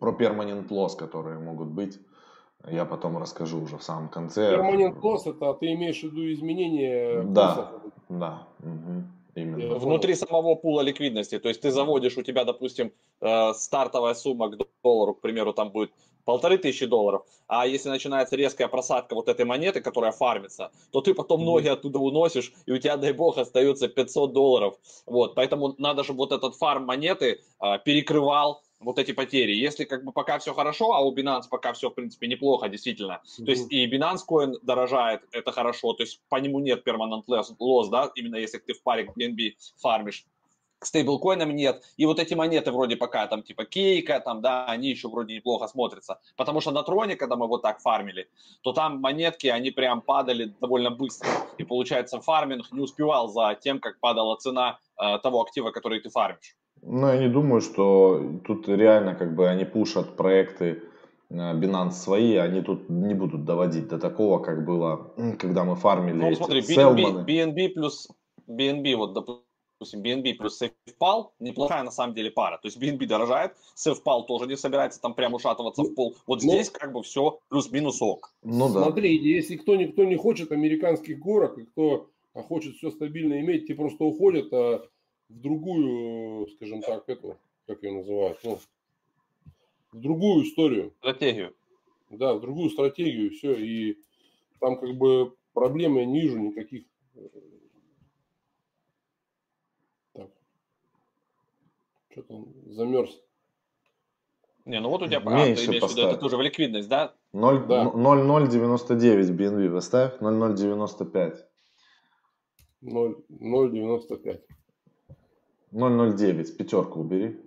про 0.00 0.11
permanent 0.11 0.69
loss, 0.69 0.97
которые 0.97 1.38
могут 1.38 1.69
быть. 1.69 2.00
Я 2.71 2.85
потом 2.85 3.18
расскажу 3.18 3.61
уже 3.62 3.76
в 3.76 3.83
самом 3.83 4.09
конце. 4.09 4.50
Перманент 4.50 5.02
лосс, 5.02 5.26
это 5.26 5.54
ты 5.54 5.73
имеешь 5.73 6.00
в 6.00 6.04
виду 6.04 6.33
изменение 6.33 7.23
Да. 7.23 7.54
курсов? 7.54 7.68
Да, 8.09 8.49
мгм, 8.61 9.12
именно. 9.35 9.75
Внутри 9.75 10.14
самого 10.14 10.54
пула 10.54 10.80
ликвидности. 10.80 11.38
То 11.38 11.49
есть 11.49 11.61
ты 11.61 11.71
заводишь, 11.71 12.16
у 12.16 12.23
тебя, 12.23 12.44
допустим, 12.44 12.92
э, 13.21 13.52
стартовая 13.54 14.14
сумма 14.14 14.49
к 14.49 14.59
доллару, 14.83 15.14
к 15.14 15.21
примеру, 15.21 15.52
там 15.52 15.71
будет 15.71 15.90
полторы 16.25 16.59
тысячи 16.59 16.87
долларов, 16.87 17.23
а 17.47 17.66
если 17.66 17.90
начинается 17.90 18.37
резкая 18.37 18.68
просадка 18.68 19.14
вот 19.14 19.28
этой 19.28 19.44
монеты, 19.44 19.80
которая 19.80 20.12
фармится, 20.12 20.71
то 20.90 21.00
ты 21.00 21.14
потом 21.14 21.44
ноги 21.44 21.68
оттуда 21.68 21.99
уносишь, 21.99 22.52
и 22.66 22.73
у 22.73 22.78
тебя, 22.78 22.97
дай 22.97 23.12
бог, 23.12 23.37
остается 23.38 23.88
500 23.88 24.33
долларов. 24.33 24.75
Вот, 25.06 25.35
поэтому 25.35 25.75
надо, 25.78 26.02
чтобы 26.02 26.18
вот 26.18 26.33
этот 26.33 26.56
фарм 26.56 26.85
монеты 26.87 27.40
а, 27.59 27.78
перекрывал 27.78 28.62
вот 28.85 28.99
эти 28.99 29.12
потери. 29.12 29.53
Если 29.53 29.85
как 29.85 30.05
бы 30.05 30.12
пока 30.12 30.38
все 30.38 30.55
хорошо, 30.55 30.93
а 30.93 31.00
у 31.00 31.14
Binance 31.14 31.45
пока 31.50 31.73
все, 31.73 31.91
в 31.91 31.95
принципе, 31.95 32.26
неплохо, 32.26 32.69
действительно, 32.69 33.23
то 33.37 33.50
есть 33.50 33.71
и 33.73 33.87
Binance 33.91 34.21
Coin 34.29 34.55
дорожает, 34.62 35.23
это 35.33 35.53
хорошо, 35.53 35.93
то 35.95 36.03
есть 36.03 36.21
по 36.29 36.37
нему 36.37 36.61
нет 36.61 36.87
permanent 36.87 37.25
loss, 37.26 37.91
да, 37.91 38.11
именно 38.14 38.37
если 38.37 38.59
ты 38.59 38.75
в 38.75 38.83
паре 38.83 39.11
BNB 39.17 39.53
фармишь. 39.81 40.26
К 40.81 40.87
стейблкоинам 40.87 41.55
нет. 41.55 41.83
И 41.97 42.05
вот 42.05 42.19
эти 42.19 42.35
монеты 42.35 42.71
вроде 42.71 42.97
пока 42.97 43.26
там 43.26 43.43
типа 43.43 43.64
кейка, 43.64 44.21
там, 44.21 44.43
да, 44.43 44.67
они 44.67 44.91
еще 44.91 45.09
вроде 45.09 45.35
неплохо 45.35 45.67
смотрятся. 45.67 46.21
Потому 46.37 46.61
что 46.61 46.73
на 46.73 46.83
троне, 46.83 47.17
когда 47.17 47.37
мы 47.37 47.47
вот 47.47 47.62
так 47.62 47.81
фармили, 47.81 48.29
то 48.61 48.73
там 48.75 49.00
монетки, 49.00 49.47
они 49.47 49.71
прям 49.71 50.03
падали 50.03 50.53
довольно 50.61 50.91
быстро. 50.91 51.31
И 51.57 51.64
получается 51.64 52.21
фарминг 52.21 52.71
не 52.71 52.81
успевал 52.81 53.29
за 53.29 53.57
тем, 53.59 53.81
как 53.81 53.99
падала 53.99 54.37
цена 54.37 54.79
э, 54.99 55.19
того 55.21 55.41
актива, 55.41 55.71
который 55.71 56.00
ты 56.00 56.11
фармишь. 56.11 56.55
Ну, 56.87 57.09
я 57.09 57.19
не 57.19 57.29
думаю, 57.29 57.61
что 57.61 58.41
тут 58.45 58.69
реально 58.69 59.14
как 59.14 59.35
бы 59.35 59.49
они 59.49 59.64
пушат 59.64 60.17
проекты 60.17 60.83
э, 61.31 61.35
Binance 61.35 61.93
свои, 61.93 62.37
они 62.37 62.61
тут 62.61 62.91
не 62.91 63.14
будут 63.14 63.45
доводить 63.45 63.88
до 63.88 63.99
такого, 63.99 64.38
как 64.38 64.64
было, 64.64 65.12
когда 65.38 65.64
мы 65.64 65.76
фармили 65.76 66.17
Ну, 66.17 66.31
эти 66.31 66.38
смотри. 66.38 66.61
BNB, 66.61 67.25
BNB 67.26 67.69
плюс 67.71 68.09
BNB, 68.47 68.97
вот, 68.97 69.14
допустим, 69.14 70.03
BNB 70.03 70.35
плюс 70.35 70.61
SafePal, 70.61 71.29
неплохая 71.41 71.83
на 71.85 71.91
самом 71.91 72.14
деле 72.14 72.31
пара. 72.31 72.59
То 72.59 72.69
есть 72.69 72.79
BNB 72.79 73.07
дорожает, 73.07 73.53
SafePal 73.76 74.26
тоже 74.26 74.47
не 74.47 74.57
собирается 74.57 75.00
там 75.00 75.14
прям 75.14 75.33
ушатываться 75.33 75.83
в 75.83 75.95
пол. 75.95 76.17
Вот 76.26 76.43
Ну, 76.43 76.50
здесь 76.50 76.69
как 76.69 76.93
бы 76.93 77.03
все 77.03 77.38
плюс-минус 77.49 78.03
ок. 78.03 78.35
Ну 78.43 78.73
да. 78.73 78.83
Смотри, 78.83 79.17
если 79.17 79.57
кто 79.57 79.76
никто 79.76 80.05
не 80.05 80.17
хочет 80.17 80.53
американских 80.53 81.19
горок, 81.19 81.59
и 81.59 81.64
кто 81.64 82.09
а, 82.35 82.43
хочет 82.43 82.76
все 82.76 82.91
стабильно 82.91 83.41
иметь, 83.41 83.67
те 83.67 83.75
просто 83.75 84.05
уходят 84.05 84.53
а, 84.53 84.83
в 85.28 85.40
другую, 85.40 86.47
скажем 86.49 86.83
так, 86.83 87.09
эту, 87.09 87.37
как 87.66 87.83
ее 87.83 87.93
называют, 87.93 88.38
ну, 88.45 88.59
в 89.93 90.00
другую 90.00 90.45
историю, 90.45 90.93
Стратегию. 90.99 91.54
да, 92.11 92.35
в 92.35 92.40
другую 92.40 92.71
стратегию, 92.71 93.31
все, 93.31 93.54
и 93.54 93.99
там 94.61 94.78
как 94.78 94.95
бы 94.97 95.35
проблем 95.52 95.97
я 95.97 96.04
не 96.04 96.21
вижу 96.21 96.38
никаких. 96.38 96.85
Так. 100.12 100.31
Что-то 102.11 102.35
он 102.35 102.52
замерз. 102.66 103.21
Не, 104.64 104.81
ну 104.81 104.88
вот 104.88 105.02
у 105.02 105.07
тебя, 105.07 105.19
а, 105.25 105.47
Меньше 105.47 105.64
ты 105.66 105.71
имеешь 105.73 105.83
в 105.83 105.90
виду, 105.90 106.00
это 106.00 106.02
поставь. 106.09 106.21
тоже 106.21 106.37
в 106.38 106.40
ликвидность, 106.40 106.88
да? 106.88 107.14
0, 107.33 107.66
Да. 107.66 107.85
0,099 107.85 109.31
BNB 109.31 109.71
поставь, 109.73 110.21
0,095. 110.21 111.47
0, 112.81 113.16
0,95. 113.28 114.40
0,09, 115.75 116.57
пятерку 116.57 117.00
убери. 117.00 117.40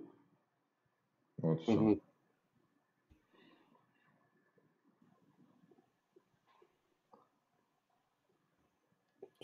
Вот 1.38 1.62
все. 1.62 1.98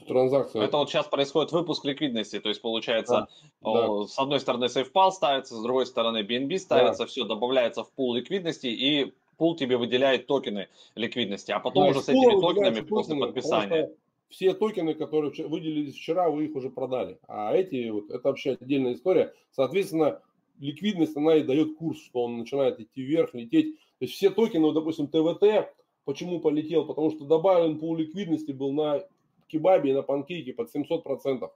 Транзакция. 0.06 0.62
Это 0.62 0.76
вот 0.76 0.90
сейчас 0.90 1.06
происходит 1.06 1.52
выпуск 1.52 1.82
ликвидности, 1.86 2.38
то 2.38 2.50
есть 2.50 2.60
получается, 2.60 3.28
Да, 3.62 3.88
о, 3.88 4.06
с 4.06 4.18
одной 4.18 4.38
стороны 4.38 4.66
SafePal 4.66 5.12
ставится, 5.12 5.54
с 5.54 5.62
другой 5.62 5.86
стороны 5.86 6.22
BNB 6.22 6.58
ставится, 6.58 7.06
все 7.06 7.24
добавляется 7.24 7.84
в 7.84 7.90
пул 7.92 8.12
ликвидности, 8.12 8.66
и 8.66 9.14
пул 9.38 9.56
тебе 9.56 9.78
выделяет 9.78 10.26
токены 10.26 10.68
ликвидности, 10.94 11.52
а 11.52 11.58
потом 11.58 11.84
Да, 11.84 11.90
уже 11.90 12.02
с 12.02 12.08
этими 12.10 12.38
токенами 12.38 12.80
после 12.80 13.14
токены, 13.14 13.26
подписания. 13.26 13.90
Все 14.28 14.52
токены, 14.54 14.94
которые 14.94 15.32
выделились 15.46 15.94
вчера, 15.94 16.28
вы 16.28 16.46
их 16.46 16.56
уже 16.56 16.70
продали. 16.70 17.18
А 17.28 17.54
эти, 17.54 17.88
вот, 17.88 18.10
это 18.10 18.28
вообще 18.28 18.52
отдельная 18.60 18.94
история. 18.94 19.32
Соответственно, 19.52 20.20
ликвидность, 20.58 21.16
она 21.16 21.36
и 21.36 21.42
дает 21.42 21.76
курс, 21.76 22.00
что 22.00 22.24
он 22.24 22.38
начинает 22.38 22.80
идти 22.80 23.02
вверх, 23.02 23.34
лететь. 23.34 23.76
То 23.98 24.04
есть 24.04 24.14
все 24.14 24.30
токены, 24.30 24.66
вот, 24.66 24.74
допустим, 24.74 25.06
ТВТ, 25.06 25.72
почему 26.04 26.40
полетел? 26.40 26.86
Потому 26.86 27.10
что 27.10 27.24
добавлен 27.24 27.78
пул 27.78 27.96
ликвидности 27.96 28.52
был 28.52 28.72
на 28.72 29.04
кебабе 29.46 29.90
и 29.90 29.94
на 29.94 30.02
панкейке 30.02 30.52
под 30.52 30.74
700%. 30.74 31.48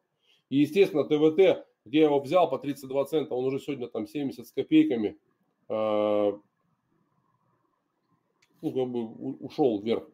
И, 0.51 0.59
естественно, 0.59 1.05
ТВТ, 1.05 1.67
где 1.85 1.99
я 1.99 2.05
его 2.05 2.21
взял 2.21 2.49
по 2.49 2.59
32 2.59 3.05
цента, 3.07 3.35
он 3.35 3.45
уже 3.45 3.59
сегодня 3.59 3.89
там 3.89 4.07
70 4.07 4.47
с 4.47 4.53
копейками, 4.53 5.19
э, 5.69 6.33
ну, 8.63 8.73
как 8.73 8.89
бы 8.89 9.07
ушел 9.41 9.81
вверх. 9.81 10.09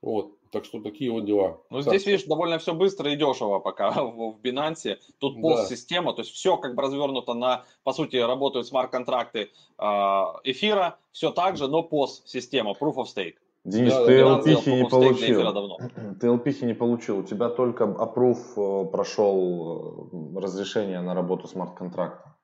Вот, 0.00 0.35
так 0.50 0.64
что 0.64 0.80
такие 0.80 1.10
вот 1.10 1.24
дела. 1.24 1.60
Ну, 1.70 1.82
Так, 1.82 1.88
здесь, 1.88 2.06
видишь, 2.06 2.24
довольно 2.24 2.58
все 2.58 2.74
быстро 2.74 3.10
и 3.12 3.16
дешево 3.16 3.58
пока 3.58 3.90
в, 4.04 4.38
Binance. 4.42 4.96
Тут 5.18 5.36
Да. 5.36 5.40
пост-система, 5.42 6.12
то 6.12 6.22
есть 6.22 6.32
все 6.32 6.56
как 6.56 6.74
бы 6.74 6.82
развернуто 6.82 7.34
на, 7.34 7.64
по 7.84 7.92
сути, 7.92 8.16
работают 8.16 8.66
смарт-контракты 8.66 9.50
а, 9.78 10.40
эфира, 10.44 10.98
все 11.12 11.30
так 11.30 11.56
же, 11.56 11.68
но 11.68 11.82
пост-система, 11.82 12.72
proof 12.72 12.94
of 12.96 13.04
stake. 13.14 13.34
Денис, 13.64 13.92
Да, 13.94 14.06
ты 14.06 14.24
да, 14.24 14.38
LP 14.38 14.76
не 14.82 14.88
получил. 14.88 15.52
давно. 15.52 15.78
Ты 16.20 16.28
LP 16.28 16.64
не 16.66 16.74
получил. 16.74 17.18
У 17.18 17.22
тебя 17.24 17.48
только 17.48 17.82
approve 17.84 18.84
э, 18.86 18.90
прошел 18.92 20.08
э, 20.36 20.40
разрешение 20.40 21.00
на 21.00 21.14
работу 21.14 21.48
смарт-контракта. 21.48 22.36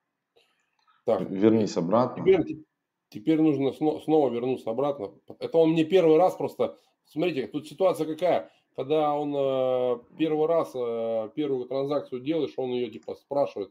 так, 1.05 1.21
Вернись 1.31 1.77
обратно. 1.77 2.25
теперь, 2.25 2.65
теперь 3.09 3.41
нужно 3.41 3.69
сно- 3.73 4.01
снова 4.01 4.31
вернуться 4.31 4.71
обратно. 4.71 5.13
Это 5.39 5.59
он 5.59 5.71
мне 5.71 5.85
первый 5.85 6.17
раз 6.17 6.35
просто... 6.35 6.77
Смотрите, 7.13 7.47
тут 7.47 7.67
ситуация 7.69 8.07
какая. 8.07 8.51
Когда 8.75 9.13
он 9.15 9.35
э, 9.37 9.99
первый 10.17 10.47
раз 10.47 10.73
э, 10.75 11.29
первую 11.35 11.67
транзакцию 11.67 12.23
делаешь, 12.23 12.55
он 12.57 12.71
ее 12.71 12.91
типа 12.91 13.15
спрашивает. 13.17 13.71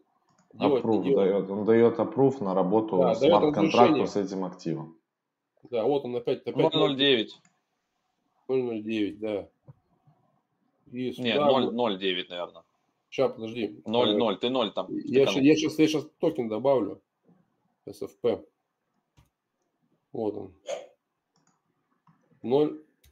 Делать, 0.53 0.83
Approve 0.83 1.15
дает. 1.15 1.49
Он 1.49 1.65
дает 1.65 1.97
approve 1.97 2.43
на 2.43 2.53
работу 2.53 2.97
Да, 2.97 3.15
смарт-контракту 3.15 4.05
с 4.05 4.15
этим 4.15 4.45
активом. 4.45 4.95
Да, 5.71 5.85
вот 5.85 6.05
он 6.05 6.15
опять, 6.17 6.41
опять 6.45 6.71
009. 6.71 7.41
009, 8.47 9.19
да. 9.19 9.49
И 10.91 11.05
Нет, 11.05 11.15
сюда 11.15 11.45
0, 11.47 11.65
вот- 11.65 11.73
0,9, 11.73 12.29
наверное. 12.29 12.63
Ща, 13.09 13.29
подожди. 13.29 13.81
0, 13.87 14.09
Э, 14.09 14.17
0, 14.17 14.37
ты 14.37 14.49
0 14.51 14.71
там. 14.71 14.85
Я, 14.89 15.25
ща- 15.25 15.39
я, 15.39 15.55
сейчас, 15.55 15.79
я 15.79 15.87
сейчас 15.87 16.05
токен 16.19 16.47
добавлю. 16.47 17.01
SFP. 17.87 18.45
Вот 20.11 20.35
он. 20.35 20.53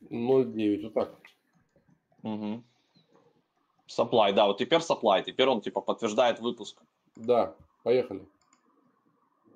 0,09. 0.01 0.83
Вот 0.83 0.93
так. 0.93 1.15
Мгм. 2.23 2.63
Supply, 3.87 4.33
да, 4.33 4.45
вот 4.45 4.57
теперь 4.57 4.81
supply, 4.81 5.23
теперь 5.23 5.47
он 5.47 5.61
типа 5.61 5.81
подтверждает 5.81 6.39
выпуск. 6.39 6.81
Да, 7.15 7.55
поехали. 7.83 8.25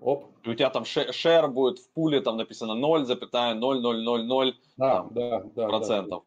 Оп. 0.02 0.26
И 0.44 0.50
у 0.50 0.56
тебя 0.56 0.70
там 0.70 0.86
ше- 0.86 1.10
share 1.12 1.48
будет 1.48 1.80
в 1.80 1.90
пуле, 1.92 2.20
там 2.20 2.38
написано 2.38 2.74
0,0000 2.74 4.56
Да, 4.78 4.98
Там, 4.98 5.14
да, 5.14 5.44
да. 5.56 5.68
процентов. 5.68 6.24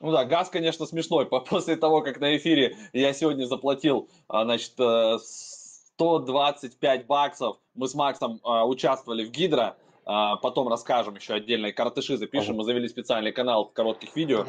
Ну 0.00 0.10
да, 0.10 0.24
газ, 0.24 0.48
конечно, 0.50 0.86
смешной. 0.86 1.26
После 1.26 1.76
того, 1.76 2.02
как 2.02 2.20
на 2.20 2.36
эфире 2.36 2.76
я 2.92 3.12
сегодня 3.12 3.44
заплатил, 3.46 4.08
а, 4.26 4.44
значит, 4.44 4.72
125 4.72 7.00
э, 7.00 7.04
баксов, 7.04 7.58
мы 7.74 7.86
с 7.88 7.94
Максом 7.94 8.40
а, 8.42 8.66
участвовали 8.66 9.24
в 9.24 9.30
Гидро, 9.30 9.76
потом 10.04 10.68
расскажем 10.68 11.16
еще 11.16 11.34
отдельные 11.34 11.72
картыши 11.72 12.16
запишем. 12.16 12.56
Мы 12.56 12.64
завели 12.64 12.88
специальный 12.88 13.32
канал 13.32 13.66
коротких 13.66 14.14
видео. 14.16 14.44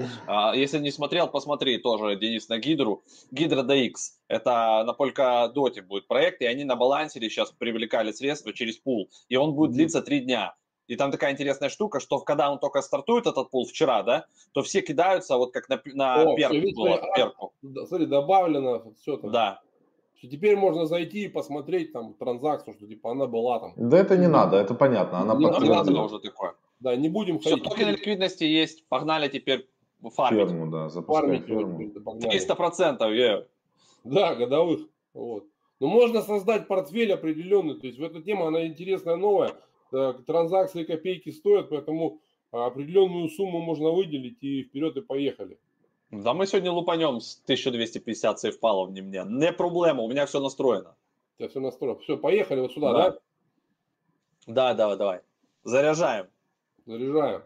Если 0.54 0.80
не 0.80 0.92
смотрел, 0.92 1.28
посмотри 1.28 1.78
тоже, 1.78 2.16
Денис, 2.16 2.50
на 2.50 2.58
Гидру. 2.58 3.04
Гидро 3.32 3.64
DX. 3.64 3.94
Это 4.28 4.84
на 4.86 4.92
Polkadot 4.92 5.82
будет 5.84 6.08
проект, 6.08 6.42
и 6.42 6.46
они 6.46 6.64
на 6.64 6.76
балансере 6.76 7.30
сейчас 7.30 7.52
привлекали 7.52 8.12
средства 8.12 8.54
через 8.54 8.78
пул. 8.78 9.10
И 9.30 9.36
он 9.36 9.54
будет 9.54 9.72
длиться 9.72 10.02
три 10.02 10.22
дня. 10.22 10.56
И 10.88 10.96
там 10.96 11.12
такая 11.12 11.32
интересная 11.32 11.70
штука, 11.70 12.00
что 12.00 12.20
когда 12.20 12.52
он 12.52 12.60
только 12.60 12.82
стартует, 12.82 13.26
этот 13.26 13.50
пул 13.50 13.66
вчера, 13.66 14.04
да, 14.04 14.26
то 14.52 14.62
все 14.64 14.82
кидаются 14.82 15.38
вот 15.38 15.54
как 15.54 15.70
на, 15.70 15.82
на 15.86 16.24
О, 16.24 16.36
перку. 16.36 16.76
Было, 16.76 16.98
а, 16.98 17.16
перку. 17.16 17.54
Смотри, 17.88 18.06
добавлено 18.06 18.94
все 19.00 19.18
там. 19.18 19.32
Да. 19.32 19.62
Что 20.24 20.32
теперь 20.32 20.56
можно 20.56 20.86
зайти 20.86 21.26
и 21.26 21.28
посмотреть 21.28 21.92
там 21.92 22.14
транзакцию, 22.14 22.76
что 22.76 22.88
типа 22.88 23.12
она 23.12 23.28
была 23.28 23.60
там. 23.60 23.74
Да 23.76 23.98
это 23.98 24.16
не 24.16 24.30
надо, 24.30 24.56
это 24.56 24.74
понятно. 24.74 25.20
Она 25.20 25.36
не, 25.36 25.44
не 25.44 25.70
надо 25.70 26.02
уже 26.02 26.20
такое. 26.20 26.54
Да, 26.80 26.96
не 26.96 27.10
будем 27.10 27.40
Все, 27.40 27.50
ходить. 27.50 27.66
токены 27.66 27.90
ликвидности 27.90 28.46
есть, 28.46 28.88
погнали 28.88 29.28
теперь 29.28 29.68
фармить. 30.16 30.48
Ферму, 30.48 30.72
да, 30.72 30.88
запускать 30.88 31.46
ферму. 31.46 31.78
300%, 31.82 33.00
yeah. 33.00 33.46
Да, 34.06 34.36
годовых. 34.36 34.88
Вот. 35.14 35.44
Но 35.82 35.88
можно 35.88 36.22
создать 36.22 36.70
портфель 36.70 37.12
определенный, 37.12 37.78
то 37.78 37.86
есть 37.86 38.00
в 38.00 38.04
эту 38.04 38.22
тему 38.22 38.46
она 38.46 38.66
интересная, 38.66 39.18
новая 39.18 39.52
транзакции 39.92 40.86
копейки 40.86 41.32
стоят, 41.32 41.68
поэтому 41.68 42.22
определенную 42.52 43.28
сумму 43.28 43.60
можно 43.60 43.90
выделить 43.90 44.42
и 44.42 44.64
вперед 44.64 44.96
и 44.96 45.02
поехали. 45.02 45.60
Да 46.22 46.36
мы 46.36 46.46
сегодня 46.46 46.72
лупанем 46.72 47.20
с 47.20 47.42
1250 47.46 48.40
сейфпалов 48.40 48.92
не 48.92 49.02
мне. 49.02 49.24
Не 49.26 49.52
проблема, 49.52 50.04
у 50.04 50.08
меня 50.08 50.28
все 50.28 50.40
настроено. 50.40 50.96
У 51.40 51.48
все 51.48 51.60
настроено. 51.60 51.98
Все, 52.00 52.18
поехали 52.18 52.62
вот 52.62 52.72
сюда, 52.72 52.94
да? 52.94 53.18
Да, 54.46 54.74
да, 54.76 54.96
давай. 54.96 55.22
Заряжаем. 55.64 56.28
Заряжаем. 56.86 57.42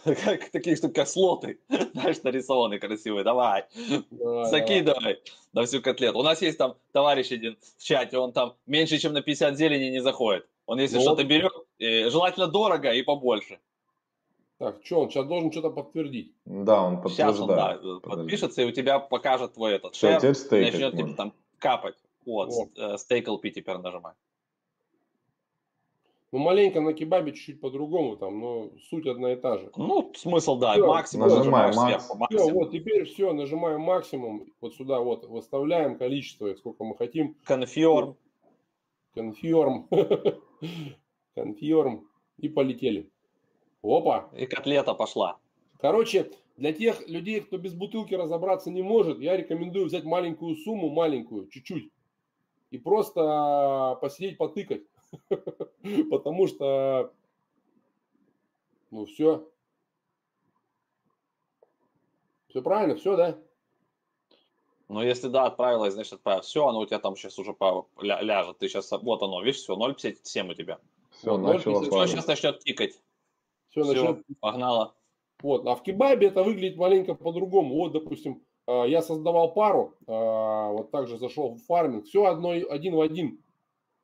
Как 0.04 0.50
такие 0.50 0.76
штуки, 0.76 0.94
как 0.94 1.06
слоты, 1.06 1.60
знаешь, 1.92 2.22
нарисованные 2.22 2.80
красивые. 2.80 3.22
Давай, 3.22 3.66
давай 4.10 4.50
закидывай 4.50 5.00
давай. 5.00 5.22
на 5.52 5.66
всю 5.66 5.82
котлету. 5.82 6.18
У 6.18 6.22
нас 6.22 6.40
есть 6.40 6.56
там 6.56 6.76
товарищ 6.92 7.30
один 7.30 7.58
в 7.60 7.82
чате, 7.82 8.16
он 8.16 8.32
там 8.32 8.56
меньше, 8.66 8.96
чем 8.96 9.12
на 9.12 9.20
50 9.20 9.56
зелени 9.56 9.90
не 9.90 10.00
заходит. 10.00 10.48
Он 10.64 10.80
если 10.80 10.96
ну, 10.96 11.02
что-то 11.02 11.24
берет, 11.24 11.52
желательно 11.78 12.46
дорого 12.46 12.92
и 12.92 13.02
побольше. 13.02 13.60
Так, 14.60 14.84
что 14.84 15.00
он 15.00 15.08
сейчас 15.08 15.26
должен 15.26 15.50
что-то 15.50 15.70
подтвердить? 15.70 16.34
Да, 16.44 16.82
он 16.82 17.00
подтверждает. 17.00 17.36
Сейчас 17.36 17.40
он 17.40 18.00
да, 18.02 18.08
подпишется, 18.10 18.60
и 18.60 18.66
у 18.66 18.72
тебя 18.72 18.98
покажет 18.98 19.54
твой 19.54 19.72
этот 19.72 19.94
шеф, 19.94 20.22
начнет 20.22 20.92
тебе 20.92 21.14
там 21.14 21.32
капать. 21.58 21.94
Вот, 22.26 22.50
вот. 22.50 22.68
Э, 22.76 22.98
стейк 22.98 23.26
LP 23.26 23.48
теперь 23.52 23.78
нажимай. 23.78 24.12
Ну, 26.30 26.40
маленько 26.40 26.82
на 26.82 26.92
кебабе 26.92 27.32
чуть-чуть 27.32 27.58
по-другому 27.62 28.18
там, 28.18 28.38
но 28.38 28.70
суть 28.90 29.06
одна 29.06 29.32
и 29.32 29.36
та 29.36 29.56
же. 29.56 29.70
Ну, 29.76 30.12
смысл, 30.14 30.58
да, 30.58 30.74
все, 30.74 30.86
максимум 30.86 31.28
нажимаем 31.28 31.74
максимум. 31.74 32.18
максимум. 32.18 32.44
Все, 32.44 32.52
вот 32.52 32.70
теперь 32.70 33.04
все, 33.04 33.32
нажимаем 33.32 33.80
максимум, 33.80 34.46
вот 34.60 34.74
сюда 34.74 35.00
вот 35.00 35.24
выставляем 35.24 35.96
количество, 35.96 36.52
сколько 36.54 36.84
мы 36.84 36.98
хотим. 36.98 37.34
Конферм. 37.44 38.14
Конферм. 39.14 39.88
Конферм. 41.34 42.06
И 42.36 42.50
полетели. 42.50 43.10
Опа. 43.82 44.30
И 44.36 44.46
котлета 44.46 44.94
пошла. 44.94 45.38
Короче, 45.78 46.30
для 46.56 46.72
тех 46.72 47.08
людей, 47.08 47.40
кто 47.40 47.56
без 47.56 47.72
бутылки 47.72 48.14
разобраться 48.14 48.70
не 48.70 48.82
может, 48.82 49.18
я 49.20 49.36
рекомендую 49.36 49.86
взять 49.86 50.04
маленькую 50.04 50.56
сумму, 50.56 50.90
маленькую, 50.90 51.48
чуть-чуть, 51.48 51.90
и 52.70 52.78
просто 52.78 53.98
посидеть, 54.00 54.36
потыкать. 54.36 54.82
Потому 56.10 56.46
что, 56.46 57.12
ну 58.90 59.06
все. 59.06 59.48
Все 62.48 62.62
правильно, 62.62 62.96
все, 62.96 63.16
да? 63.16 63.38
Ну, 64.88 65.02
если 65.02 65.28
да, 65.28 65.46
отправилась, 65.46 65.94
значит 65.94 66.14
отправилась. 66.14 66.46
Все, 66.46 66.66
оно 66.66 66.80
у 66.80 66.86
тебя 66.86 66.98
там 66.98 67.14
сейчас 67.14 67.38
уже 67.38 67.54
ля 68.00 68.20
ляжет. 68.20 68.58
Ты 68.58 68.68
сейчас, 68.68 68.90
вот 68.90 69.22
оно, 69.22 69.40
видишь, 69.40 69.60
все, 69.60 69.76
0,57 69.76 70.50
у 70.50 70.54
тебя. 70.54 70.80
Все, 71.12 71.36
начало 71.36 71.82
Все, 71.82 72.06
сейчас 72.06 72.26
начнет 72.26 72.58
тикать. 72.58 73.00
Все, 73.70 73.82
все 73.82 73.92
начнет... 73.92 74.24
погнало. 74.40 74.94
Вот, 75.42 75.66
а 75.66 75.74
в 75.74 75.82
кебабе 75.82 76.28
это 76.28 76.42
выглядит 76.42 76.76
маленько 76.76 77.14
по-другому. 77.14 77.74
Вот, 77.74 77.92
допустим, 77.92 78.42
а, 78.66 78.84
я 78.84 79.02
создавал 79.02 79.52
пару, 79.52 79.94
а, 80.06 80.70
вот 80.70 80.90
также 80.90 81.18
зашел 81.18 81.54
в 81.54 81.58
фарминг, 81.64 82.06
все 82.06 82.26
одно, 82.26 82.50
один 82.50 82.94
в 82.94 83.00
один. 83.00 83.42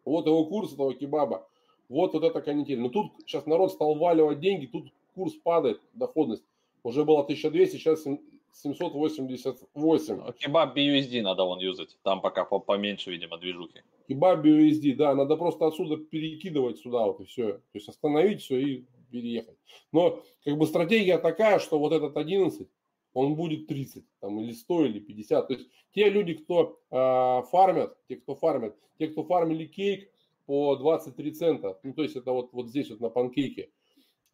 Вот 0.04 0.26
его 0.26 0.44
курс 0.46 0.72
этого 0.72 0.94
кебаба, 0.94 1.46
вот 1.88 2.14
вот 2.14 2.24
эта 2.24 2.40
канитель. 2.40 2.80
Но 2.80 2.88
тут 2.88 3.12
сейчас 3.26 3.46
народ 3.46 3.72
стал 3.72 3.94
валивать 3.96 4.40
деньги, 4.40 4.66
тут 4.66 4.92
курс 5.14 5.34
падает, 5.34 5.80
доходность. 5.94 6.44
Уже 6.82 7.04
было 7.04 7.20
1200, 7.20 7.76
сейчас 7.76 8.06
788. 8.52 10.20
А 10.24 10.32
кебаб 10.32 10.76
BUSD 10.76 11.22
надо 11.22 11.44
вон 11.44 11.58
юзать, 11.58 11.96
там 12.02 12.20
пока 12.20 12.44
поменьше, 12.44 13.10
видимо, 13.10 13.38
движухи. 13.38 13.82
Кебаб 14.08 14.44
BUSD, 14.44 14.94
да, 14.94 15.14
надо 15.14 15.36
просто 15.36 15.66
отсюда 15.66 15.96
перекидывать 15.96 16.78
сюда 16.78 17.06
вот 17.06 17.20
и 17.20 17.24
все. 17.24 17.54
То 17.54 17.74
есть 17.74 17.88
остановить 17.88 18.42
все 18.42 18.58
и 18.60 18.84
переехать. 19.16 19.56
Но 19.92 20.22
как 20.44 20.58
бы 20.58 20.66
стратегия 20.66 21.18
такая, 21.18 21.58
что 21.58 21.78
вот 21.78 21.92
этот 21.92 22.16
11, 22.16 22.68
он 23.14 23.34
будет 23.34 23.66
30, 23.66 24.04
там, 24.20 24.38
или 24.40 24.52
100, 24.52 24.84
или 24.84 25.00
50. 25.00 25.48
То 25.48 25.54
есть 25.54 25.70
те 25.94 26.10
люди, 26.10 26.34
кто 26.34 26.78
э, 26.90 27.42
фармят, 27.50 27.96
те, 28.08 28.16
кто 28.16 28.34
фармят, 28.34 28.76
те, 28.98 29.08
кто 29.08 29.24
фармили 29.24 29.64
кейк 29.66 30.10
по 30.44 30.76
23 30.76 31.32
цента, 31.32 31.78
ну, 31.82 31.94
то 31.94 32.02
есть 32.02 32.16
это 32.16 32.32
вот, 32.32 32.52
вот 32.52 32.68
здесь 32.68 32.90
вот 32.90 33.00
на 33.00 33.08
панкейке, 33.08 33.70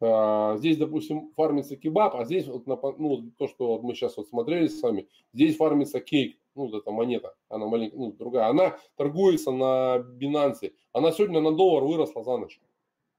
э, 0.01 0.55
здесь, 0.57 0.77
допустим, 0.77 1.31
фармится 1.35 1.77
кебаб, 1.77 2.15
а 2.15 2.25
здесь 2.25 2.47
вот 2.47 2.67
на, 2.67 2.77
ну, 2.97 3.31
то, 3.37 3.47
что 3.47 3.67
вот 3.67 3.83
мы 3.83 3.95
сейчас 3.95 4.17
вот 4.17 4.27
смотрели 4.27 4.67
с 4.67 4.81
вами, 4.81 5.07
здесь 5.31 5.55
фармится 5.55 6.01
кейк, 6.01 6.37
ну, 6.55 6.67
вот 6.67 6.81
эта 6.81 6.91
монета, 6.91 7.35
она 7.47 7.67
маленькая, 7.67 7.97
ну, 7.97 8.11
другая, 8.11 8.49
она 8.49 8.77
торгуется 8.97 9.51
на 9.51 9.99
Binance, 10.19 10.73
она 10.91 11.13
сегодня 11.13 11.39
на 11.39 11.55
доллар 11.55 11.85
выросла 11.85 12.23
за 12.23 12.37
ночь. 12.37 12.59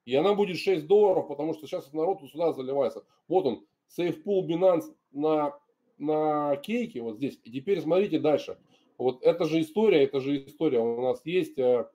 И 0.04 0.14
она 0.14 0.34
будет 0.34 0.58
6 0.58 0.86
долларов, 0.86 1.28
потому 1.28 1.54
что 1.54 1.66
сейчас 1.66 1.92
народ 1.92 2.20
сюда 2.30 2.52
заливается. 2.52 3.04
Вот 3.28 3.46
он, 3.46 3.64
SafePool 3.98 4.46
Binance 4.46 4.94
на, 5.12 5.58
на 5.98 6.56
кейке 6.56 7.00
вот 7.00 7.16
здесь. 7.16 7.38
И 7.44 7.50
теперь 7.50 7.80
смотрите 7.80 8.18
дальше. 8.18 8.58
Вот 8.98 9.22
это 9.22 9.44
же 9.44 9.60
история, 9.60 10.04
это 10.04 10.20
же 10.20 10.44
история. 10.44 10.80
У 10.80 11.00
нас 11.00 11.20
есть 11.24 11.58
э, 11.58 11.88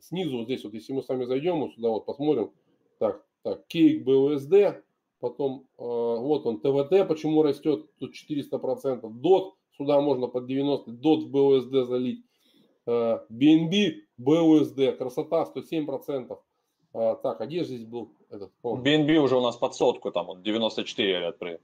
снизу 0.00 0.38
вот 0.38 0.44
здесь, 0.44 0.64
вот 0.64 0.74
если 0.74 0.92
мы 0.92 1.02
с 1.02 1.08
вами 1.08 1.24
зайдем, 1.24 1.60
вот 1.60 1.74
сюда 1.74 1.88
вот 1.88 2.06
посмотрим. 2.06 2.52
Так, 2.98 3.24
так, 3.42 3.66
кейк 3.66 4.06
BUSD, 4.06 4.82
потом 5.20 5.66
э, 5.78 5.82
вот 5.82 6.46
он 6.46 6.60
ТВТ, 6.60 7.08
почему 7.08 7.42
растет, 7.42 7.86
тут 7.98 8.14
400%. 8.14 9.00
DOT, 9.02 9.52
сюда 9.76 10.00
можно 10.00 10.26
под 10.28 10.46
90, 10.46 10.90
DOT 10.92 11.20
в 11.26 11.34
BUSD 11.34 11.84
залить. 11.84 12.24
Э, 12.86 13.20
BNB, 13.30 14.02
BUSD, 14.18 14.92
красота, 14.92 15.50
107%. 15.54 16.38
А, 16.94 17.16
так, 17.16 17.40
а 17.40 17.46
где 17.46 17.64
здесь 17.64 17.84
был 17.84 18.12
этот? 18.30 18.52
О. 18.62 18.76
BNB 18.76 19.16
уже 19.16 19.36
у 19.36 19.40
нас 19.40 19.56
под 19.56 19.74
сотку, 19.74 20.12
там 20.12 20.28
он 20.28 20.42
94 20.42 21.12
говорят 21.12 21.38
при. 21.38 21.58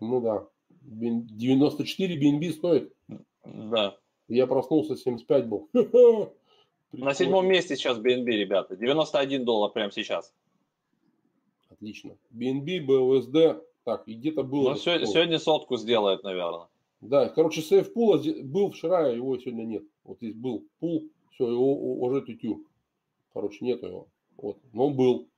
Ну 0.00 0.20
да. 0.20 0.46
94 0.70 2.16
BNB 2.16 2.52
стоит? 2.52 2.94
Да. 3.44 3.96
Я 4.28 4.46
проснулся, 4.46 4.96
75 4.96 5.46
был. 5.46 5.68
На 6.92 7.14
седьмом 7.14 7.46
месте 7.46 7.76
сейчас 7.76 7.98
BNB, 7.98 8.26
ребята. 8.26 8.76
91 8.76 9.44
доллар 9.44 9.72
прямо 9.72 9.90
сейчас. 9.90 10.32
Отлично. 11.68 12.16
BNB, 12.30 12.86
BUSD. 12.86 13.62
Так, 13.84 14.06
и 14.06 14.14
где-то 14.14 14.44
было... 14.44 14.70
Ну, 14.70 14.76
сегодня, 14.76 15.06
сегодня 15.06 15.38
сотку 15.40 15.76
сделает, 15.76 16.22
наверное. 16.22 16.68
Да, 17.00 17.28
короче, 17.28 17.62
сейф 17.62 17.92
пула 17.92 18.22
был 18.44 18.70
вчера, 18.70 19.08
его 19.08 19.36
сегодня 19.38 19.64
нет. 19.64 19.82
Вот 20.04 20.18
здесь 20.18 20.34
был 20.34 20.64
пул, 20.78 21.08
все, 21.32 21.48
его 21.48 22.00
уже 22.00 22.22
тютю. 22.22 22.64
Короче, 23.32 23.64
нету 23.64 23.86
его. 23.86 24.08
Вот. 24.36 24.58
Но 24.72 24.90
был. 24.90 25.28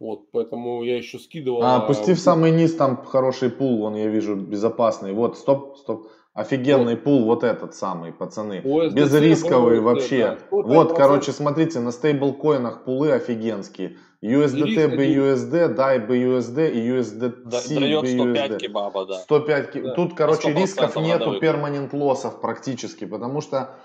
Вот, 0.00 0.30
поэтому 0.32 0.82
я 0.82 0.96
еще 0.96 1.18
скидывал. 1.18 1.62
А, 1.62 1.76
опусти 1.76 2.14
в 2.14 2.20
самый 2.20 2.50
низ, 2.50 2.74
там 2.74 3.04
хороший 3.04 3.48
пул, 3.48 3.78
вон 3.78 3.94
я 3.94 4.08
вижу, 4.08 4.34
безопасный. 4.36 5.12
Вот, 5.12 5.38
стоп, 5.38 5.76
стоп. 5.78 6.08
Офигенный 6.34 6.96
вот. 6.96 7.04
пул, 7.04 7.24
вот 7.24 7.44
этот 7.44 7.74
самый, 7.74 8.12
пацаны. 8.12 8.60
OSDC, 8.64 8.92
Безрисковый 8.92 9.78
вообще. 9.78 10.36
Да. 10.36 10.38
Вот, 10.50 10.96
короче, 10.96 11.30
смотрите, 11.30 11.78
на 11.78 11.92
стейблкоинах 11.92 12.84
пулы 12.84 13.12
офигенские. 13.12 13.98
USDT, 14.20 14.96
BUSD, 14.96 15.76
DAI, 15.76 16.06
BUSD 16.08 16.72
и 16.72 16.88
USDC, 16.88 17.44
Дает 17.44 18.08
105 18.08 18.60
кебаба, 18.60 19.06
да. 19.06 19.18
105 19.20 19.70
кебаба. 19.70 19.88
Да. 19.90 19.94
Тут, 19.94 20.14
короче, 20.14 20.52
рисков 20.52 20.96
нету, 20.96 21.38
перманент 21.38 21.92
лоссов 21.92 22.40
практически, 22.40 23.04
потому 23.04 23.40
что 23.40 23.76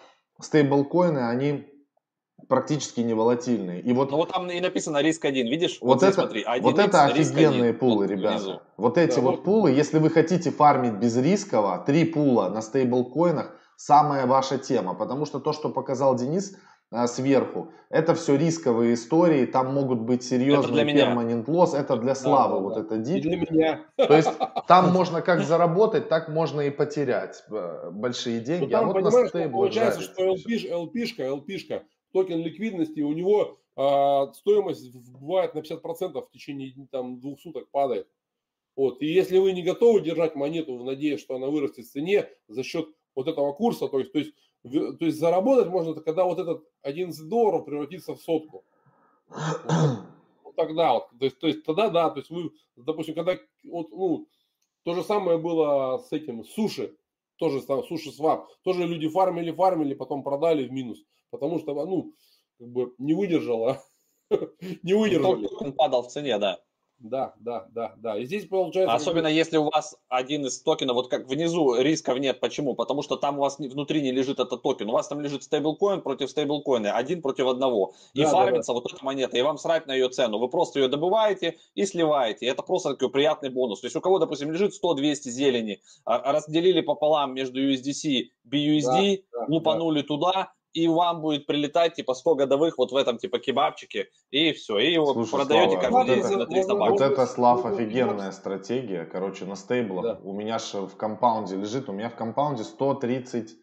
стейблкоины, 0.41 1.19
они 1.19 1.67
практически 2.47 3.01
не 3.01 3.13
волатильные. 3.13 3.81
И 3.81 3.93
вот, 3.93 4.11
ну 4.11 4.17
вот 4.17 4.31
там 4.31 4.49
и 4.49 4.59
написано 4.59 5.01
риск 5.01 5.25
один, 5.25 5.47
видишь? 5.47 5.77
Вот, 5.81 6.01
вот 6.01 6.03
это, 6.03 6.13
смотри, 6.13 6.45
вот 6.61 6.79
это 6.79 7.05
офигенные 7.05 7.73
пулы, 7.73 8.07
вот 8.07 8.11
ребята. 8.11 8.35
Внизу. 8.35 8.61
Вот 8.77 8.97
эти 8.97 9.15
да, 9.15 9.21
вот, 9.21 9.35
вот 9.37 9.43
пулы, 9.43 9.71
если 9.71 9.99
вы 9.99 10.09
хотите 10.09 10.51
фармить 10.51 10.93
безрисково, 10.93 11.83
три 11.85 12.05
пула 12.05 12.49
на 12.49 12.61
стейблкоинах, 12.61 13.55
самая 13.75 14.25
ваша 14.25 14.57
тема. 14.57 14.93
Потому 14.93 15.25
что 15.25 15.39
то, 15.39 15.53
что 15.53 15.69
показал 15.69 16.15
Денис, 16.15 16.55
а, 16.91 17.07
сверху. 17.07 17.71
Это 17.91 18.15
все 18.15 18.35
рисковые 18.35 18.95
истории, 18.95 19.45
там 19.45 19.71
могут 19.73 19.99
быть 19.99 20.23
серьезные 20.23 20.85
permanent 20.85 21.45
loss, 21.45 21.75
это 21.75 21.97
для 21.97 22.15
славы, 22.15 22.55
да, 22.55 22.61
вот 22.61 22.73
да. 22.73 22.81
это 22.81 22.97
дичь. 22.97 23.21
для 23.21 23.37
меня. 23.37 23.81
То 23.95 24.15
есть 24.15 24.29
там 24.67 24.89
можно 24.93 25.21
как 25.21 25.43
заработать, 25.43 26.09
так 26.09 26.29
можно 26.29 26.61
и 26.61 26.71
потерять 26.71 27.43
э, 27.51 27.91
большие 27.91 28.39
деньги. 28.39 28.65
Ну, 28.65 28.71
там, 28.71 28.89
а 28.89 28.93
вот 28.93 29.03
на 29.03 29.49
получается, 29.49 30.01
что 30.01 30.33
LP-шка, 30.33 31.27
LP-шка, 31.27 31.83
токен 32.11 32.41
ликвидности, 32.41 33.01
у 33.01 33.13
него 33.13 33.57
а, 33.75 34.31
стоимость 34.33 34.93
бывает 34.93 35.55
на 35.55 35.59
50% 35.59 36.21
в 36.21 36.31
течение 36.31 36.73
там, 36.91 37.19
двух 37.19 37.39
суток 37.39 37.69
падает. 37.71 38.07
Вот. 38.75 39.01
И 39.01 39.07
если 39.07 39.37
вы 39.37 39.51
не 39.51 39.63
готовы 39.63 40.01
держать 40.01 40.35
монету 40.35 40.77
в 40.77 40.83
надежде, 40.83 41.17
что 41.17 41.35
она 41.35 41.47
вырастет 41.47 41.85
в 41.85 41.91
цене 41.91 42.29
за 42.47 42.63
счет 42.63 42.87
вот 43.15 43.27
этого 43.27 43.53
курса, 43.53 43.87
то 43.87 43.99
есть, 43.99 44.11
то 44.11 44.19
есть 44.19 44.33
то 44.63 45.05
есть 45.05 45.17
заработать 45.17 45.69
можно, 45.69 45.93
когда 45.93 46.25
вот 46.25 46.39
этот 46.39 46.65
11 46.81 47.29
долларов 47.29 47.65
превратится 47.65 48.13
в 48.15 48.21
сотку. 48.21 48.65
Вот, 50.43 50.55
тогда 50.55 50.93
вот. 50.93 51.09
То 51.17 51.25
есть, 51.25 51.39
то 51.39 51.47
есть 51.47 51.63
тогда 51.63 51.89
да, 51.89 52.09
то 52.09 52.19
есть 52.19 52.29
вы, 52.29 52.51
допустим, 52.75 53.15
когда 53.15 53.37
вот, 53.63 53.89
ну, 53.91 54.27
то 54.83 54.93
же 54.93 55.03
самое 55.03 55.37
было 55.37 55.97
с 55.99 56.11
этим, 56.11 56.43
суши, 56.43 56.97
тоже 57.37 57.61
там 57.61 57.83
SushiSwap, 57.83 58.49
тоже 58.63 58.85
люди 58.85 59.07
фармили, 59.07 59.51
фармили, 59.51 59.93
потом 59.93 60.23
продали 60.23 60.67
в 60.67 60.71
минус, 60.71 61.03
потому 61.29 61.59
что, 61.59 61.73
ну, 61.85 62.13
как 62.57 62.67
бы 62.67 62.93
не 62.97 63.13
выдержало, 63.13 63.81
не 64.83 64.93
выдержали. 64.93 65.47
Он 65.59 65.73
падал 65.73 66.03
в 66.03 66.07
цене, 66.07 66.37
да. 66.37 66.59
Да, 66.99 67.33
да, 67.39 67.65
да, 67.71 67.93
да. 67.97 68.17
И 68.17 68.25
здесь 68.25 68.45
получается... 68.45 68.93
Особенно 68.93 69.27
если 69.27 69.55
у 69.55 69.69
вас 69.69 69.95
один 70.09 70.45
из 70.45 70.61
токенов, 70.61 70.95
вот 70.95 71.07
как 71.07 71.27
внизу 71.27 71.79
рисков 71.79 72.19
нет. 72.19 72.41
Почему? 72.41 72.75
Потому 72.75 73.03
что 73.03 73.15
там 73.15 73.37
у 73.37 73.41
вас 73.41 73.57
внутри 73.57 74.01
не 74.01 74.11
лежит 74.11 74.39
этот 74.39 74.61
токен. 74.61 74.89
У 74.89 74.91
вас 74.91 75.07
там 75.07 75.21
лежит 75.21 75.43
стейблкоин 75.43 76.01
против 76.01 76.29
стейблкоина, 76.29 76.93
один 76.93 77.21
против 77.21 77.47
одного. 77.47 77.93
И 78.13 78.23
да, 78.23 78.29
фармится 78.29 78.73
да, 78.73 78.79
да. 78.79 78.81
вот 78.81 78.93
эта 78.93 79.05
монета, 79.05 79.37
и 79.37 79.41
вам 79.41 79.57
срать 79.57 79.87
на 79.87 79.93
ее 79.93 80.09
цену. 80.09 80.39
Вы 80.39 80.49
просто 80.49 80.79
ее 80.79 80.89
добываете 80.89 81.57
и 81.73 81.85
сливаете. 81.85 82.47
Это 82.47 82.63
просто 82.63 82.89
такой 82.89 83.09
приятный 83.09 83.49
бонус. 83.49 83.79
То 83.79 83.85
есть 83.85 83.95
у 83.95 84.01
кого, 84.01 84.19
допустим, 84.19 84.51
лежит 84.51 84.73
100-200 84.73 85.29
зелени, 85.29 85.81
а, 86.03 86.33
разделили 86.33 86.81
пополам 86.81 87.33
между 87.33 87.61
USDC, 87.61 88.25
BUSD, 88.45 89.23
да, 89.31 89.39
да, 89.39 89.45
лупанули 89.47 90.01
да. 90.01 90.07
туда, 90.07 90.53
и 90.73 90.87
вам 90.87 91.21
будет 91.21 91.45
прилетать 91.45 91.95
типа 91.95 92.13
100 92.13 92.35
годовых 92.35 92.77
вот 92.77 92.91
в 92.91 92.95
этом 92.95 93.17
типа 93.17 93.39
кебабчике, 93.39 94.09
и 94.31 94.53
все, 94.53 94.77
и 94.79 94.93
его 94.93 95.13
Слушай, 95.13 95.31
продаете 95.31 95.71
Слава, 95.71 95.81
как 95.81 95.91
вот 95.91 96.09
это, 96.09 96.37
на 96.37 96.45
300 96.45 96.75
баксов. 96.75 96.99
Вот 96.99 97.11
это, 97.11 97.25
Слав, 97.25 97.65
офигенная 97.65 98.31
стратегия, 98.31 99.05
короче, 99.05 99.45
на 99.45 99.55
стейблах. 99.55 100.03
Да. 100.03 100.19
У 100.23 100.33
меня 100.33 100.59
же 100.59 100.81
в 100.81 100.95
компаунде 100.95 101.55
лежит, 101.55 101.89
у 101.89 101.93
меня 101.93 102.09
в 102.09 102.15
компаунде 102.15 102.63
130 102.63 103.55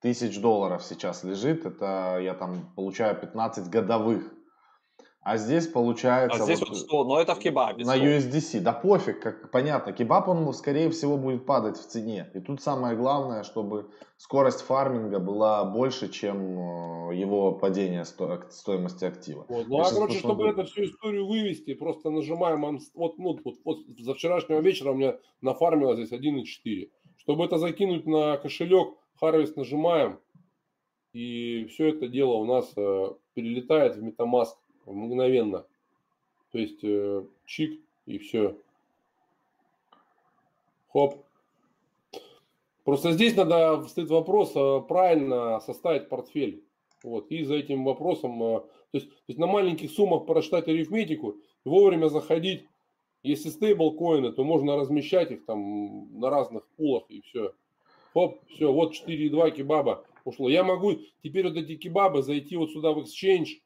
тысяч 0.00 0.38
долларов 0.38 0.84
сейчас 0.84 1.24
лежит, 1.24 1.64
это 1.64 2.18
я 2.20 2.34
там 2.34 2.72
получаю 2.76 3.16
15 3.16 3.68
годовых. 3.68 4.33
А 5.24 5.38
здесь 5.38 5.66
получается... 5.66 6.42
А 6.42 6.44
здесь 6.44 6.60
вот, 6.60 6.68
вот 6.68 6.78
100, 6.78 7.04
но 7.04 7.18
это 7.18 7.34
в 7.34 7.38
кебабе. 7.38 7.82
100. 7.82 7.92
На 7.92 7.98
USDC. 7.98 8.60
Да 8.60 8.74
пофиг, 8.74 9.20
как 9.20 9.50
понятно. 9.50 9.94
Кебаб, 9.94 10.28
он, 10.28 10.52
скорее 10.52 10.90
всего, 10.90 11.16
будет 11.16 11.46
падать 11.46 11.78
в 11.78 11.86
цене. 11.86 12.30
И 12.34 12.40
тут 12.40 12.60
самое 12.60 12.94
главное, 12.94 13.42
чтобы 13.42 13.90
скорость 14.18 14.60
фарминга 14.60 15.20
была 15.20 15.64
больше, 15.64 16.10
чем 16.10 17.08
э, 17.10 17.16
его 17.16 17.52
падение 17.52 18.04
сто... 18.04 18.42
стоимости 18.50 19.06
актива. 19.06 19.46
Вот. 19.48 19.66
Ну, 19.66 19.80
а, 19.80 19.90
короче, 19.90 20.18
чтобы 20.18 20.46
эту 20.46 20.64
всю 20.64 20.84
историю 20.84 21.26
вывести, 21.26 21.72
просто 21.72 22.10
нажимаем... 22.10 22.78
Вот, 22.92 23.16
ну, 23.16 23.40
вот, 23.42 23.54
вот 23.64 23.78
за 23.98 24.12
вчерашнего 24.12 24.60
вечера 24.60 24.90
у 24.90 24.94
меня 24.94 25.16
нафармилось 25.40 25.96
здесь 25.96 26.12
1,4. 26.12 26.90
Чтобы 27.16 27.46
это 27.46 27.56
закинуть 27.56 28.04
на 28.04 28.36
кошелек, 28.36 28.88
Harvest 29.22 29.54
нажимаем, 29.56 30.18
и 31.14 31.64
все 31.70 31.90
это 31.90 32.08
дело 32.08 32.32
у 32.34 32.44
нас 32.44 32.72
э, 32.76 33.08
перелетает 33.34 33.96
в 33.96 34.04
MetaMask 34.04 34.54
мгновенно. 34.86 35.66
То 36.52 36.58
есть 36.58 36.82
э, 36.82 37.24
чик 37.46 37.80
и 38.06 38.18
все. 38.18 38.56
Хоп. 40.92 41.24
Просто 42.84 43.12
здесь 43.12 43.34
надо 43.34 43.82
стоит 43.88 44.10
вопрос 44.10 44.52
э, 44.54 44.80
правильно 44.86 45.60
составить 45.60 46.08
портфель. 46.08 46.62
Вот, 47.02 47.30
и 47.30 47.44
за 47.44 47.56
этим 47.56 47.84
вопросом, 47.84 48.42
э, 48.42 48.60
то, 48.60 48.70
есть, 48.92 49.10
то 49.10 49.24
есть 49.28 49.38
на 49.38 49.46
маленьких 49.46 49.90
суммах 49.90 50.26
прочитать 50.26 50.68
арифметику, 50.68 51.36
вовремя 51.64 52.08
заходить. 52.08 52.66
Если 53.22 53.48
стейблкоины, 53.48 54.32
то 54.32 54.44
можно 54.44 54.76
размещать 54.76 55.30
их 55.30 55.46
там 55.46 56.20
на 56.20 56.28
разных 56.28 56.66
пулах 56.76 57.04
и 57.08 57.22
все. 57.22 57.54
Хоп, 58.12 58.38
все, 58.48 58.70
вот 58.72 58.92
4,2 58.92 59.50
кебаба 59.50 60.04
ушло. 60.24 60.48
Я 60.48 60.62
могу 60.62 60.98
теперь 61.22 61.48
вот 61.48 61.56
эти 61.56 61.76
кебабы 61.76 62.22
зайти 62.22 62.56
вот 62.56 62.70
сюда 62.70 62.92
в 62.92 62.98
Exchange, 62.98 63.60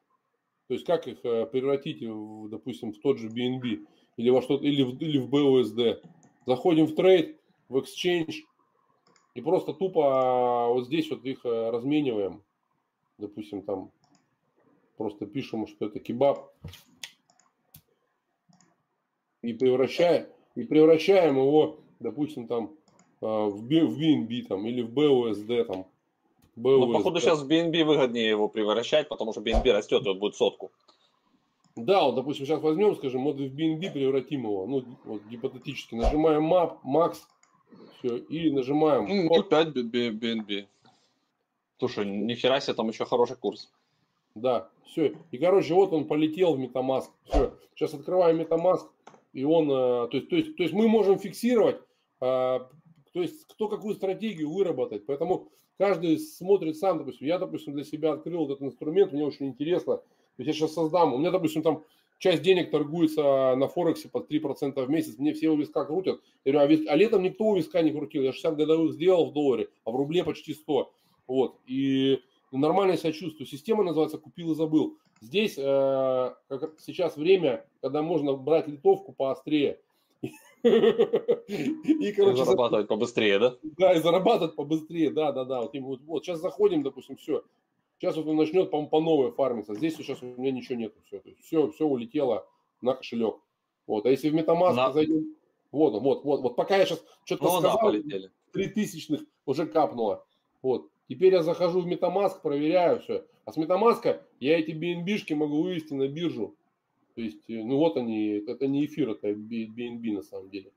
то 0.69 0.75
есть 0.75 0.85
как 0.87 1.09
их 1.09 1.25
э, 1.25 1.47
превратить, 1.47 2.03
в, 2.03 2.49
допустим, 2.49 2.93
в 2.93 2.99
тот 2.99 3.19
же 3.19 3.29
BNB 3.29 3.87
или 4.19 4.31
во 4.31 4.43
что-то, 4.43 4.67
или 4.67 4.83
в, 4.83 5.01
или 5.01 5.19
в 5.19 5.29
BUSD. 5.29 6.03
Заходим 6.47 6.87
в 6.87 6.95
trade, 6.95 7.41
в 7.69 7.79
exchange 7.79 8.45
и 9.35 9.41
просто 9.41 9.73
тупо 9.73 10.03
а, 10.05 10.69
вот 10.69 10.87
здесь 10.87 11.11
вот 11.11 11.25
их 11.25 11.45
э, 11.45 11.71
размениваем. 11.71 12.43
Допустим, 13.19 13.63
там 13.63 13.93
просто 14.97 15.27
пишем, 15.27 15.67
что 15.67 15.87
это 15.87 16.01
кебаб. 16.01 16.53
И 19.43 19.53
превращаем, 19.53 20.27
и 20.55 20.65
превращаем 20.65 21.37
его, 21.37 21.79
допустим, 22.01 22.49
там 22.49 22.75
э, 23.21 23.27
в 23.27 23.65
BNB 23.67 24.43
там, 24.49 24.67
или 24.67 24.83
в 24.83 24.93
BUSD 24.93 25.65
там. 25.65 25.87
Был 26.59 26.87
ну, 26.87 26.93
походу, 26.93 27.21
сейчас 27.21 27.41
в 27.41 27.49
BNB 27.49 27.85
выгоднее 27.85 28.29
его 28.29 28.49
превращать, 28.49 29.09
потому 29.09 29.33
что 29.33 29.41
BNB 29.41 29.71
растет, 29.71 30.03
и 30.05 30.09
вот 30.09 30.19
будет 30.19 30.35
сотку. 30.35 30.73
Да, 31.77 32.03
вот, 32.03 32.17
допустим, 32.17 32.47
сейчас 32.47 32.61
возьмем, 32.61 32.97
скажем, 32.97 33.23
вот 33.23 33.37
в 33.37 33.41
BNB 33.41 33.93
превратим 33.93 34.43
его, 34.43 34.67
ну, 34.67 34.85
вот, 35.05 35.23
гипотетически, 35.31 35.95
нажимаем 35.95 36.53
Map, 36.53 36.79
Max, 36.85 37.19
все, 37.99 38.17
и 38.17 38.51
нажимаем... 38.51 39.07
Ну, 39.27 39.43
5 39.43 39.69
BNB. 39.69 40.67
Слушай, 41.79 42.07
нихера 42.07 42.59
себе, 42.59 42.75
там 42.75 42.89
еще 42.89 43.05
хороший 43.05 43.37
курс. 43.37 43.71
Да, 44.35 44.69
все. 44.85 45.15
И, 45.31 45.39
короче, 45.39 45.75
вот 45.75 45.93
он 45.93 46.07
полетел 46.09 46.57
в 46.57 46.61
MetaMask. 46.61 47.07
Все. 47.27 47.55
Сейчас 47.77 47.95
открываем 47.95 48.41
MetaMask, 48.41 48.89
и 49.33 49.45
он, 49.45 49.71
э, 49.71 50.09
то 50.09 50.17
есть, 50.17 50.29
то 50.29 50.37
есть, 50.37 50.57
то 50.57 50.63
есть 50.65 50.75
мы 50.75 50.89
можем 50.89 51.21
фиксировать, 51.21 51.77
э, 51.77 51.81
то 52.21 53.23
есть 53.23 53.47
кто 53.47 53.69
какую 53.69 53.95
стратегию 53.95 54.51
выработать. 54.51 55.07
Поэтому 55.07 55.53
каждый 55.79 56.19
смотрит 56.19 56.77
сам, 56.77 56.99
допустим, 56.99 57.27
я, 57.27 57.39
допустим, 57.39 57.73
для 57.73 57.85
себя 57.85 58.13
открыл 58.13 58.47
этот 58.47 58.63
инструмент, 58.63 59.13
мне 59.13 59.25
очень 59.25 59.47
интересно, 59.47 59.97
то 59.97 60.03
есть 60.39 60.49
я 60.49 60.53
сейчас 60.53 60.75
создам, 60.75 61.15
у 61.15 61.19
меня, 61.19 61.31
допустим, 61.31 61.63
там 61.63 61.85
часть 62.19 62.43
денег 62.43 62.71
торгуется 62.71 63.55
на 63.57 63.69
Форексе 63.69 64.09
под 64.09 64.31
3% 64.31 64.85
в 64.85 64.91
месяц, 64.91 65.19
мне 65.19 65.33
все 65.33 65.49
у 65.49 65.57
виска 65.57 65.85
крутят, 65.85 66.21
я 66.45 66.53
говорю, 66.53 66.67
а, 66.67 66.69
вис... 66.69 66.87
а 66.89 66.97
летом 66.97 67.23
никто 67.23 67.45
у 67.45 67.57
виска 67.57 67.81
не 67.81 67.93
крутил, 67.93 68.23
я 68.23 68.33
60 68.33 68.57
годовых 68.57 68.93
сделал 68.93 69.31
в 69.31 69.33
долларе, 69.33 69.69
а 69.85 69.91
в 69.91 69.97
рубле 69.97 70.25
почти 70.25 70.53
100, 70.53 70.93
вот, 71.29 71.57
и 71.67 72.21
нормально 72.51 72.97
себя 72.97 73.13
чувствую, 73.13 73.47
система 73.47 73.85
называется 73.85 74.19
«Купил 74.19 74.53
и 74.53 74.55
забыл», 74.57 74.99
здесь 75.21 75.55
э, 75.57 76.35
как 76.49 76.75
сейчас 76.81 77.17
время, 77.17 77.65
когда 77.81 78.03
можно 78.03 78.35
брать 78.35 78.69
литовку 78.69 79.13
поострее, 79.13 79.79
И, 80.63 82.13
короче, 82.13 82.45
зарабатывать 82.45 82.89
побыстрее, 82.89 83.39
да? 83.39 83.57
Да, 83.79 83.93
и 83.95 84.01
зарабатывать 84.01 84.57
побыстрее, 84.57 85.11
да, 85.11 85.33
да, 85.33 85.45
да. 85.45 85.63
Вот, 85.63 85.75
вот, 85.75 86.01
вот 86.03 86.25
сейчас 86.25 86.41
заходим, 86.41 86.83
допустим, 86.83 87.17
все. 87.17 87.45
Сейчас 87.99 88.17
вот 88.17 88.27
он 88.27 88.37
начнет 88.37 88.71
по, 88.71 88.85
по 88.87 89.01
новой 89.01 89.33
фармиться. 89.33 89.75
Здесь 89.75 89.97
сейчас 89.97 90.23
у 90.23 90.27
меня 90.27 90.53
ничего 90.53 90.77
нет. 90.77 90.95
Все, 91.07 91.23
все, 91.43 91.71
все 91.71 91.87
улетело 91.87 92.47
на 92.81 92.95
кошелек. 92.95 93.37
Вот. 93.87 94.07
А 94.07 94.11
если 94.11 94.31
в 94.31 94.37
MetaMask 94.37 94.75
на... 94.75 94.93
зайдем, 94.93 95.35
вот, 95.73 96.01
вот, 96.01 96.25
вот, 96.25 96.41
вот 96.43 96.57
пока 96.57 96.77
я 96.77 96.87
сейчас 96.87 97.03
что-то 97.25 97.45
ну, 97.45 97.51
сказал, 97.51 97.77
да, 97.77 97.83
полетели. 97.83 98.31
3000 98.53 99.27
уже 99.47 99.67
капнуло. 99.67 100.25
Вот. 100.63 100.91
Теперь 101.09 101.33
я 101.33 101.43
захожу 101.43 101.81
в 101.81 101.87
MetaMask, 101.87 102.41
проверяю 102.43 103.01
все. 103.01 103.25
А 103.45 103.53
с 103.53 103.57
MetaMask 103.57 104.21
я 104.41 104.59
эти 104.59 104.71
BNB-шки 104.71 105.35
могу 105.35 105.63
вывести 105.63 105.95
на 105.95 106.07
биржу 106.07 106.55
то 107.19 107.23
есть, 107.23 107.51
э, 107.51 107.65
ну 107.65 107.79
вот 107.79 107.97
они, 107.97 108.45
это 108.47 108.69
не 108.69 108.87
эфир, 108.87 109.11
это 109.11 109.31
BNB 109.31 110.13
на 110.13 110.23
самом 110.23 110.51
деле. 110.51 110.71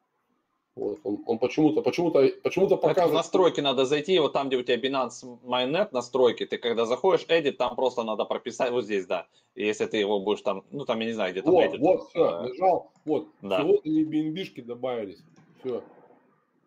Вот, 0.75 0.99
он, 1.04 1.21
он 1.27 1.38
почему-то, 1.38 1.84
почему-то, 1.84 2.27
почему-то 2.41 2.77
показывает... 2.77 3.12
в 3.12 3.13
настройки 3.13 3.62
надо 3.62 3.86
зайти, 3.86 4.17
вот 4.17 4.34
там, 4.34 4.47
где 4.47 4.58
у 4.58 4.63
тебя 4.63 4.77
Binance 4.77 5.39
Mainnet 5.43 5.89
настройки, 5.91 6.47
ты 6.47 6.58
когда 6.58 6.88
заходишь, 6.88 7.27
edit, 7.27 7.51
там 7.51 7.75
просто 7.75 8.01
надо 8.01 8.25
прописать, 8.25 8.71
вот 8.71 8.86
здесь, 8.86 9.06
да. 9.06 9.27
И 9.54 9.63
если 9.63 9.86
ты 9.86 9.97
его 9.97 10.19
будешь 10.19 10.41
там, 10.41 10.63
ну 10.71 10.84
там, 10.84 10.99
я 11.01 11.06
не 11.06 11.13
знаю, 11.13 11.32
где 11.32 11.43
там 11.43 11.54
вот, 11.54 11.63
edit. 11.63 11.77
Вот, 11.77 12.10
все, 12.10 12.27
а... 12.27 12.41
нажал, 12.47 12.91
вот, 13.06 13.27
да. 13.43 13.60
все, 13.60 13.67
вот 13.67 13.86
и 13.86 14.04
BNB-шки 14.04 14.63
добавились, 14.63 15.23
все. 15.60 15.84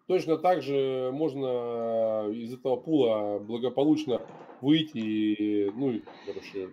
Точно 0.07 0.39
так 0.39 0.63
же 0.63 1.11
можно 1.13 2.31
из 2.33 2.55
этого 2.55 2.77
пула 2.77 3.41
благополучно 3.41 4.23
выйти, 4.61 5.73
ну, 5.75 6.01
короче, 6.27 6.71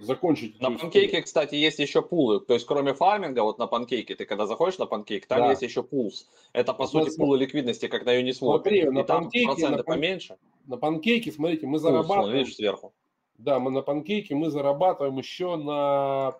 закончить. 0.00 0.60
На 0.60 0.70
панкейке, 0.70 1.22
кстати, 1.22 1.54
есть 1.54 1.78
еще 1.78 2.02
пулы. 2.02 2.40
То 2.40 2.54
есть, 2.54 2.66
кроме 2.66 2.94
фарминга, 2.94 3.42
вот 3.42 3.58
на 3.58 3.66
панкейке, 3.66 4.14
ты 4.14 4.24
когда 4.24 4.46
заходишь 4.46 4.78
на 4.78 4.86
панкейк, 4.86 5.26
там 5.26 5.40
да. 5.40 5.50
есть 5.50 5.62
еще 5.62 5.82
pools. 5.82 6.28
Это, 6.52 6.74
по 6.74 6.86
сути, 6.86 7.16
пулы 7.16 7.38
ликвидности, 7.38 7.88
как 7.88 8.04
на 8.04 8.20
Uniswap. 8.20 8.56
Смотри, 8.56 8.80
и 8.80 8.84
на 8.90 9.04
там 9.04 9.24
панкейке, 9.24 9.46
проценты 9.46 9.76
на 9.76 9.82
пан... 9.84 9.94
поменьше. 9.96 10.36
На 10.66 10.76
панкейке, 10.76 11.32
смотрите, 11.32 11.66
мы 11.66 11.78
зарабатываем... 11.78 12.22
Pools, 12.24 12.34
видишь, 12.34 12.56
сверху. 12.56 12.92
Да, 13.38 13.58
мы 13.58 13.70
на 13.70 13.82
панкейке 13.82 14.34
мы 14.34 14.50
зарабатываем 14.50 15.16
еще 15.16 15.56
на... 15.56 16.36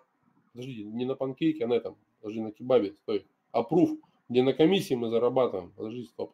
Подождите, 0.53 0.83
не 0.83 1.05
на 1.05 1.15
панкейке, 1.15 1.63
а 1.63 1.67
на 1.67 1.73
этом. 1.73 1.97
Подожди, 2.19 2.41
на 2.41 2.51
кебабе, 2.51 2.93
стой. 3.03 3.25
Аппрув, 3.51 3.97
где 4.29 4.43
на 4.43 4.53
комиссии 4.53 4.93
мы 4.93 5.09
зарабатываем. 5.09 5.71
Подожди, 5.75 6.05
стоп. 6.05 6.33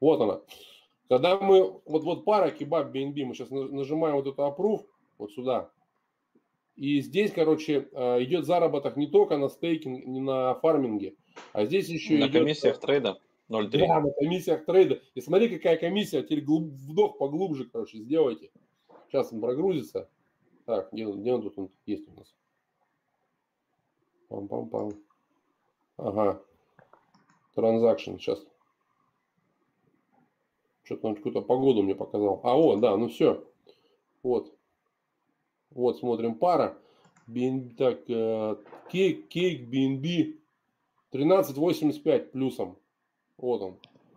Вот 0.00 0.20
она. 0.20 0.40
Когда 1.08 1.38
мы, 1.38 1.80
вот, 1.86 2.04
вот 2.04 2.24
пара 2.24 2.50
кебаб 2.50 2.94
BNB, 2.94 3.24
мы 3.24 3.34
сейчас 3.34 3.50
нажимаем 3.50 4.16
вот 4.16 4.26
эту 4.26 4.42
approve, 4.42 4.86
вот 5.18 5.32
сюда. 5.32 5.70
И 6.76 7.00
здесь, 7.00 7.32
короче, 7.32 7.88
э, 7.92 8.22
идет 8.24 8.46
заработок 8.46 8.96
не 8.96 9.06
только 9.06 9.36
на 9.36 9.48
стейкинге, 9.48 10.04
не 10.06 10.20
на 10.20 10.54
фарминге, 10.54 11.16
а 11.52 11.66
здесь 11.66 11.88
еще 11.88 12.14
на 12.14 12.26
идет... 12.26 12.42
комиссиях 12.42 12.80
трейда 12.80 13.20
0,3. 13.50 13.86
Да, 13.86 14.00
на 14.00 14.12
комиссиях 14.12 14.64
трейда. 14.64 15.00
И 15.14 15.20
смотри, 15.20 15.48
какая 15.48 15.76
комиссия. 15.76 16.22
Теперь 16.22 16.42
глуб... 16.42 16.72
вдох 16.72 17.18
поглубже, 17.18 17.68
короче, 17.68 17.98
сделайте. 17.98 18.50
Сейчас 19.08 19.32
он 19.32 19.40
прогрузится. 19.40 20.08
Так, 20.66 20.92
где, 20.92 21.04
где 21.04 21.32
он 21.32 21.42
тут 21.42 21.58
он 21.58 21.70
есть 21.84 22.08
у 22.08 22.12
нас? 22.12 22.34
Пам-пам-пам. 24.28 24.94
Ага. 25.96 26.42
Транзакшн. 27.54 28.16
Сейчас 28.18 28.46
что-то 30.84 31.08
он 31.08 31.14
какую-то 31.16 31.42
погоду 31.42 31.82
мне 31.82 31.94
показал. 31.94 32.40
А, 32.42 32.56
вот, 32.56 32.80
да, 32.80 32.96
ну 32.96 33.08
все. 33.08 33.44
Вот. 34.22 34.52
Вот, 35.70 35.98
смотрим 35.98 36.34
пара. 36.34 36.76
BNB, 37.28 37.76
так, 37.76 38.00
э, 38.08 38.56
кейк, 38.90 39.28
кейк, 39.28 39.68
BNB 39.68 40.36
13.85 41.12 42.30
плюсом. 42.32 42.76
Вот 43.36 43.62
он. 43.62 43.76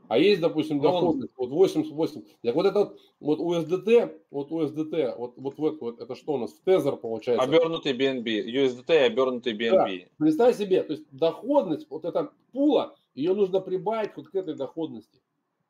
А 0.10 0.18
есть, 0.18 0.42
допустим, 0.42 0.78
ну, 0.78 0.84
доходность, 0.84 1.34
вот 1.38 1.50
88. 1.50 2.24
Так 2.44 2.56
вот 2.56 2.66
это 2.66 2.94
вот 3.20 3.40
USDT, 3.40 4.20
вот 4.32 4.52
USDT, 4.52 5.16
вот, 5.18 5.34
вот, 5.38 5.58
вот, 5.58 5.82
вот 5.82 6.00
это 6.00 6.16
что 6.16 6.34
у 6.34 6.38
нас? 6.38 6.54
Тезер 6.66 6.98
получается. 6.98 7.44
Обернутый 7.44 7.94
BNB. 7.94 8.46
USDT 8.46 8.94
и 8.94 9.06
обернутый 9.06 9.54
BNB. 9.54 9.72
Да. 9.72 10.08
Представь 10.18 10.58
себе, 10.58 10.84
то 10.84 10.94
есть 10.94 11.06
доходность, 11.12 11.88
вот 11.90 12.06
эта 12.06 12.32
пула, 12.52 12.96
ее 13.16 13.34
нужно 13.34 13.60
прибавить 13.60 14.12
вот 14.16 14.28
к 14.28 14.36
этой 14.36 14.56
доходности. 14.56 15.20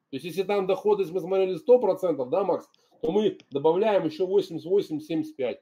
То 0.10 0.17
есть, 0.17 0.26
если 0.26 0.43
там 0.43 0.67
доходность 0.67 1.12
мы 1.12 1.22
смотрели 1.22 1.56
100%, 1.56 2.30
да, 2.30 2.43
Макс, 2.43 2.69
то 3.02 3.12
мы 3.12 3.38
добавляем 3.52 4.06
еще 4.06 4.26
88-75. 4.26 5.58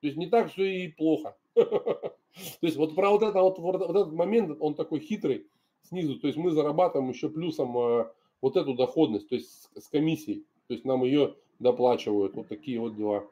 То 0.00 0.06
есть, 0.06 0.16
не 0.16 0.26
так 0.26 0.52
все 0.52 0.84
и 0.84 0.88
плохо. 0.88 1.36
То 1.54 2.12
есть, 2.60 2.76
вот 2.76 2.94
про 2.94 3.10
вот, 3.10 3.22
это, 3.22 3.40
вот, 3.40 3.58
вот 3.58 3.76
этот 3.76 4.12
момент, 4.12 4.56
он 4.60 4.74
такой 4.74 5.00
хитрый 5.00 5.46
снизу. 5.82 6.18
То 6.18 6.26
есть, 6.26 6.38
мы 6.38 6.50
зарабатываем 6.50 7.10
еще 7.10 7.28
плюсом 7.28 7.76
э, 7.78 8.06
вот 8.40 8.56
эту 8.56 8.74
доходность, 8.74 9.28
то 9.28 9.34
есть, 9.34 9.50
с, 9.50 9.84
с 9.84 9.88
комиссией. 9.88 10.44
То 10.68 10.74
есть, 10.74 10.84
нам 10.84 11.04
ее 11.04 11.34
доплачивают. 11.58 12.34
Вот 12.34 12.48
такие 12.48 12.80
вот 12.80 12.96
дела. 12.96 13.26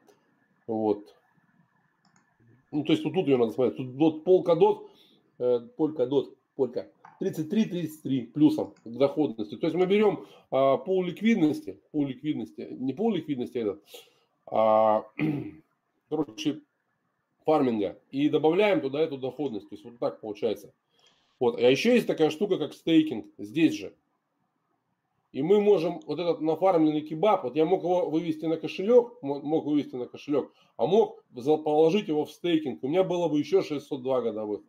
Вот. 0.67 1.15
Ну, 2.73 2.85
то 2.85 2.93
есть, 2.93 3.05
вот 3.05 3.15
тут 3.15 3.27
ее 3.29 3.37
надо 3.37 3.53
смотреть. 3.53 3.77
Тут 3.77 3.97
дот, 3.97 4.25
полка 4.25 4.55
дот, 4.55 4.91
э, 5.39 5.61
полька 5.77 6.07
дот, 6.07 6.37
полька. 6.57 6.91
33-33 7.21 8.27
плюсом 8.27 8.75
к 8.85 8.91
доходности. 8.91 9.57
То 9.57 9.67
есть 9.67 9.77
мы 9.77 9.87
берем 9.87 10.27
а, 10.51 10.77
пол 10.77 11.05
ликвидности, 11.05 11.81
пол 11.93 12.07
ликвидности, 12.07 12.69
не 12.71 12.93
пол 12.93 13.15
ликвидности, 13.15 13.59
это, 13.59 13.79
а, 14.47 15.05
короче, 16.09 16.61
фарминга 17.45 17.99
и 18.11 18.29
добавляем 18.29 18.81
туда 18.81 19.01
эту 19.01 19.19
доходность. 19.19 19.69
То 19.69 19.75
есть 19.75 19.85
вот 19.85 19.99
так 19.99 20.21
получается. 20.21 20.73
Вот. 21.39 21.59
А 21.59 21.71
еще 21.71 21.95
есть 21.95 22.07
такая 22.07 22.31
штука, 22.31 22.59
как 22.59 22.75
стейкинг 22.75 23.27
здесь 23.39 23.75
же. 23.75 23.95
И 25.33 25.43
мы 25.43 25.61
можем 25.61 26.01
вот 26.07 26.19
этот 26.19 26.41
нафармленный 26.41 27.03
кебаб, 27.03 27.45
вот 27.45 27.57
я 27.57 27.67
мог 27.67 27.83
его 27.83 28.09
вывести 28.09 28.47
на 28.47 28.57
кошелек, 28.57 29.13
мог 29.21 29.67
вывести 29.67 29.95
на 29.95 30.07
кошелек, 30.07 30.51
а 30.79 30.87
мог 30.87 31.23
положить 31.35 32.09
его 32.09 32.25
в 32.25 32.31
стейкинг. 32.31 32.83
У 32.83 32.89
меня 32.89 33.05
было 33.05 33.29
бы 33.29 33.39
еще 33.39 33.63
602 33.63 34.23
годовых. 34.23 34.63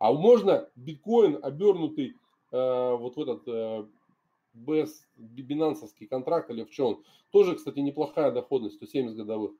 А 0.00 0.12
можно 0.12 0.68
биткоин, 0.74 1.38
обернутый 1.40 2.14
э, 2.50 2.96
вот 2.96 3.14
в 3.14 3.20
этот 3.20 3.42
э, 3.46 3.86
бинансовский 4.54 6.06
контракт 6.06 6.50
или 6.50 6.64
в 6.64 6.70
чем, 6.70 7.04
тоже, 7.30 7.54
кстати, 7.54 7.78
неплохая 7.78 8.32
доходность, 8.32 8.76
170 8.76 9.16
годовых. 9.16 9.52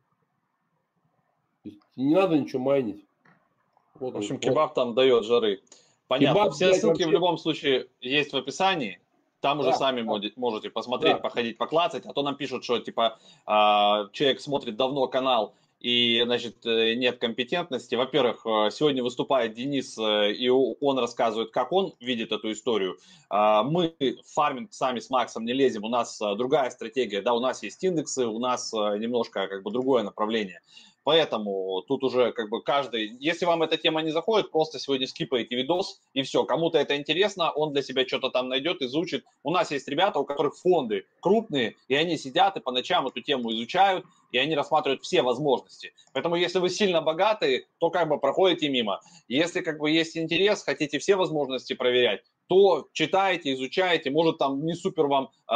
Не 1.97 2.15
надо 2.15 2.39
ничего 2.39 2.63
майнить. 2.63 3.05
Вот 3.99 4.15
в 4.15 4.19
общем, 4.19 4.37
он, 4.37 4.41
кебаб 4.41 4.71
вот. 4.71 4.75
там 4.75 4.95
дает 4.95 5.25
жары. 5.25 5.61
Понятно. 6.09 6.41
Кебаб, 6.41 6.55
Все 6.55 6.75
ссылки 6.75 6.87
вообще... 6.87 7.07
в 7.07 7.11
любом 7.11 7.39
случае 7.39 7.89
есть 8.01 8.33
в 8.33 8.37
описании. 8.37 9.01
Там 9.41 9.59
да, 9.59 9.69
уже 9.69 9.77
сами 9.77 10.03
да. 10.03 10.31
можете 10.37 10.71
посмотреть, 10.71 11.17
да. 11.17 11.19
походить, 11.19 11.59
поклацать. 11.59 12.05
А 12.07 12.13
то 12.13 12.23
нам 12.23 12.37
пишут, 12.37 12.65
что 12.65 12.79
типа 12.79 13.19
а, 13.47 14.09
человек 14.13 14.41
смотрит 14.41 14.77
давно 14.77 15.07
канал, 15.09 15.55
и, 15.81 16.21
значит, 16.25 16.67
э, 16.67 16.95
нет 16.95 17.19
компетентности. 17.19 17.95
Во-первых, 17.95 18.45
э, 18.45 18.71
сегодня 18.71 19.03
выступает 19.03 19.55
Денис, 19.55 19.97
э, 19.97 20.33
и 20.33 20.49
он 20.51 20.99
рассказывает, 20.99 21.53
как 21.53 21.73
он 21.73 21.95
видит 22.01 22.33
эту 22.33 22.53
историю. 22.53 22.99
А, 23.31 23.63
мы 23.63 23.95
в 23.99 24.35
фарминг 24.35 24.75
сами 24.75 25.01
с 25.01 25.09
Максом 25.09 25.47
не 25.47 25.55
лезем, 25.55 25.85
у 25.85 25.89
нас 25.89 26.19
другая 26.37 26.69
стратегия, 26.69 27.23
да, 27.23 27.33
у 27.33 27.41
нас 27.41 27.63
есть 27.63 27.83
индексы, 27.83 28.27
у 28.27 28.39
нас 28.39 28.73
немножко 28.73 29.49
как 29.49 29.63
бы 29.63 29.71
другое 29.71 30.03
направление. 30.03 30.61
Поэтому 31.11 31.83
тут 31.89 32.05
уже 32.05 32.31
как 32.31 32.51
бы 32.51 32.63
каждый, 32.63 33.17
если 33.19 33.45
вам 33.45 33.65
эта 33.65 33.77
тема 33.77 34.01
не 34.01 34.13
заходит, 34.13 34.53
просто 34.53 34.79
сегодня 34.79 35.09
скипаете 35.09 35.57
видос 35.57 36.01
и 36.15 36.23
все. 36.23 36.45
Кому-то 36.45 36.79
это 36.79 36.97
интересно, 36.97 37.51
он 37.51 37.73
для 37.73 37.83
себя 37.83 38.07
что-то 38.07 38.31
там 38.31 38.49
найдет, 38.49 38.81
изучит. 38.81 39.25
У 39.43 39.51
нас 39.51 39.73
есть 39.73 39.89
ребята, 39.89 40.21
у 40.21 40.25
которых 40.25 40.57
фонды 40.57 41.07
крупные, 41.21 41.75
и 41.89 41.97
они 41.97 42.17
сидят 42.17 42.57
и 42.57 42.61
по 42.61 42.71
ночам 42.71 43.09
эту 43.09 43.23
тему 43.23 43.51
изучают, 43.51 44.05
и 44.31 44.39
они 44.39 44.55
рассматривают 44.55 45.03
все 45.03 45.23
возможности. 45.23 45.95
Поэтому 46.13 46.37
если 46.37 46.61
вы 46.61 46.71
сильно 46.71 47.03
богаты, 47.03 47.67
то 47.79 47.91
как 47.91 48.09
бы 48.09 48.21
проходите 48.21 48.69
мимо. 48.69 49.01
Если 49.27 49.63
как 49.63 49.81
бы 49.81 49.91
есть 49.91 50.17
интерес, 50.17 50.63
хотите 50.63 51.01
все 51.01 51.17
возможности 51.17 51.73
проверять, 51.73 52.23
то 52.51 52.89
читайте, 52.93 53.53
изучайте, 53.53 54.11
может 54.11 54.39
там 54.39 54.67
не 54.67 54.75
супер 54.75 55.07
вам 55.07 55.31
э, 55.49 55.55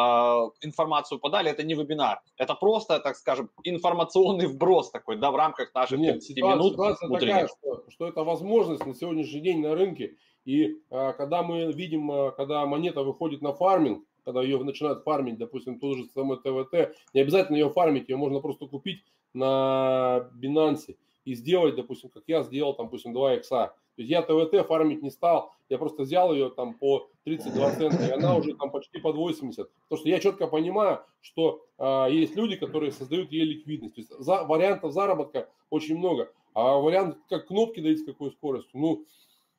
информацию 0.64 1.18
подали, 1.18 1.50
это 1.50 1.64
не 1.64 1.74
вебинар, 1.74 2.20
это 2.36 2.54
просто, 2.54 3.00
так 3.00 3.16
скажем, 3.16 3.50
информационный 3.64 4.46
вброс 4.46 4.92
такой, 4.92 5.16
да, 5.16 5.32
в 5.32 5.36
рамках 5.36 5.74
наших 5.74 5.98
Нет, 5.98 6.20
30 6.20 6.36
ситуация, 6.36 6.56
минут. 6.56 6.72
Ситуация 6.74 7.08
такая, 7.08 7.48
что, 7.48 7.84
что 7.88 8.06
это 8.06 8.22
возможность 8.22 8.86
на 8.86 8.94
сегодняшний 8.94 9.40
день 9.40 9.60
на 9.60 9.74
рынке, 9.74 10.16
и 10.44 10.76
э, 10.88 11.12
когда 11.14 11.42
мы 11.42 11.72
видим, 11.72 12.12
э, 12.12 12.30
когда 12.36 12.64
монета 12.64 13.02
выходит 13.02 13.42
на 13.42 13.52
фарминг, 13.52 14.04
когда 14.24 14.40
ее 14.44 14.62
начинают 14.62 15.02
фармить, 15.02 15.36
допустим, 15.36 15.80
тот 15.80 15.96
же 15.96 16.04
самый 16.14 16.36
ТВТ, 16.36 16.96
не 17.12 17.22
обязательно 17.22 17.56
ее 17.56 17.70
фармить, 17.70 18.08
ее 18.08 18.16
можно 18.16 18.38
просто 18.38 18.66
купить 18.66 19.02
на 19.32 20.30
Binance 20.40 20.94
и 21.24 21.34
сделать, 21.34 21.74
допустим, 21.74 22.10
как 22.10 22.24
я 22.26 22.42
сделал, 22.42 22.74
там, 22.74 22.86
допустим, 22.86 23.12
2 23.12 23.34
икса. 23.34 23.74
То 23.96 24.02
есть 24.02 24.10
я 24.10 24.22
ТВТ 24.22 24.66
фармить 24.66 25.02
не 25.02 25.10
стал, 25.10 25.52
я 25.68 25.78
просто 25.78 26.02
взял 26.02 26.32
ее 26.32 26.50
там 26.50 26.74
по 26.74 27.08
32 27.24 27.70
цента, 27.76 28.04
и 28.04 28.10
она 28.10 28.36
уже 28.36 28.54
там 28.54 28.70
почти 28.70 28.98
под 28.98 29.16
80. 29.16 29.70
Потому 29.88 29.98
что 30.00 30.08
я 30.08 30.18
четко 30.20 30.46
понимаю, 30.46 31.00
что 31.20 31.64
а, 31.78 32.08
есть 32.08 32.34
люди, 32.34 32.56
которые 32.56 32.92
создают 32.92 33.30
ей 33.30 33.44
ликвидность. 33.44 33.94
То 33.94 34.00
есть 34.00 34.10
за, 34.10 34.44
вариантов 34.44 34.92
заработка 34.92 35.48
очень 35.70 35.96
много. 35.96 36.32
А 36.54 36.78
вариант, 36.78 37.18
как 37.28 37.46
кнопки 37.46 37.80
давить 37.80 38.00
с 38.00 38.04
какой 38.04 38.30
скоростью, 38.32 38.80
ну, 38.80 39.06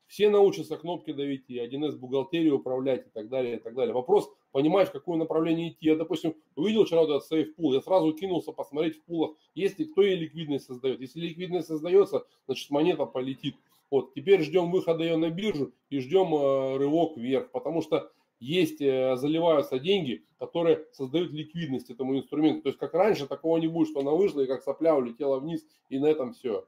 все 0.07 0.29
научатся 0.29 0.77
кнопки 0.77 1.11
давить 1.11 1.45
и 1.47 1.57
1С 1.57 1.97
бухгалтерию 1.97 2.57
управлять 2.57 3.07
и 3.07 3.09
так 3.09 3.29
далее, 3.29 3.55
и 3.55 3.59
так 3.59 3.73
далее. 3.73 3.93
Вопрос, 3.93 4.29
понимать, 4.55 4.87
в 4.87 4.93
какое 4.93 5.17
направление 5.17 5.71
идти. 5.71 5.87
Я, 5.87 5.97
допустим, 5.97 6.33
увидел 6.55 6.85
вчера 6.85 7.01
вот 7.01 7.09
этот 7.09 7.25
сейф 7.27 7.55
пул, 7.55 7.73
я 7.73 7.81
сразу 7.81 8.13
кинулся 8.13 8.53
посмотреть 8.53 8.95
в 8.95 9.01
пулах, 9.01 9.31
есть 9.53 9.77
ли 9.79 9.83
кто 9.83 10.01
ей 10.01 10.15
ликвидность 10.15 10.65
создает. 10.65 11.01
Если 11.01 11.19
ликвидность 11.19 11.67
создается, 11.67 12.25
значит 12.45 12.69
монета 12.69 13.05
полетит. 13.05 13.57
Вот, 13.91 14.13
теперь 14.13 14.43
ждем 14.43 14.71
выхода 14.71 15.03
ее 15.03 15.17
на 15.17 15.29
биржу 15.29 15.73
и 15.89 15.99
ждем 15.99 16.33
э, 16.33 16.77
рывок 16.77 17.17
вверх, 17.17 17.51
потому 17.51 17.81
что 17.81 18.09
есть, 18.39 18.79
э, 18.79 19.17
заливаются 19.17 19.77
деньги, 19.77 20.23
которые 20.39 20.85
создают 20.93 21.33
ликвидность 21.33 21.89
этому 21.89 22.17
инструменту. 22.17 22.61
То 22.61 22.69
есть, 22.69 22.79
как 22.79 22.93
раньше, 22.93 23.27
такого 23.27 23.57
не 23.57 23.67
будет, 23.67 23.89
что 23.89 23.99
она 23.99 24.11
вышла 24.11 24.39
и 24.39 24.47
как 24.47 24.63
сопля 24.63 24.95
улетела 24.95 25.37
вниз, 25.37 25.65
и 25.89 25.99
на 25.99 26.05
этом 26.05 26.31
все. 26.31 26.65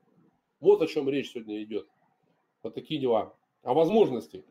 Вот 0.60 0.82
о 0.82 0.88
чем 0.88 1.08
речь 1.08 1.32
сегодня 1.32 1.64
идет. 1.64 1.88
Вот 2.64 2.74
такие 2.76 3.00
дела. 3.00 3.34
А 3.64 3.74
возможности. 3.74 4.44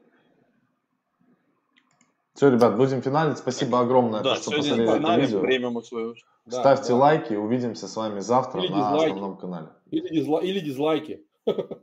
Все, 2.36 2.50
ребят, 2.50 2.76
будем 2.76 3.00
финалить. 3.00 3.38
Спасибо 3.38 3.80
огромное, 3.80 4.22
да, 4.22 4.36
что 4.36 4.50
посмотрели 4.50 4.98
это 4.98 5.16
видео. 5.18 5.40
Время 5.40 5.70
мы 5.70 5.82
свое. 5.82 6.14
Да, 6.44 6.60
Ставьте 6.60 6.90
да. 6.90 6.96
лайки, 6.96 7.32
увидимся 7.32 7.88
с 7.88 7.96
вами 7.96 8.20
завтра 8.20 8.62
или 8.62 8.70
на 8.72 8.76
дизлайки. 8.76 9.04
основном 9.06 9.36
канале. 9.38 9.68
Или, 9.90 10.08
дизла... 10.08 10.40
или 10.40 10.60
дизлайки. 10.60 11.24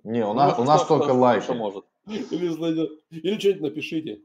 Не, 0.04 0.24
у 0.26 0.34
нас, 0.36 0.60
у 0.60 0.64
нас 0.64 0.86
только 0.86 1.12
лайки. 1.12 1.52
Может. 1.52 1.86
Или, 2.08 2.22
или 3.10 3.40
что-нибудь 3.40 3.62
напишите. 3.62 4.22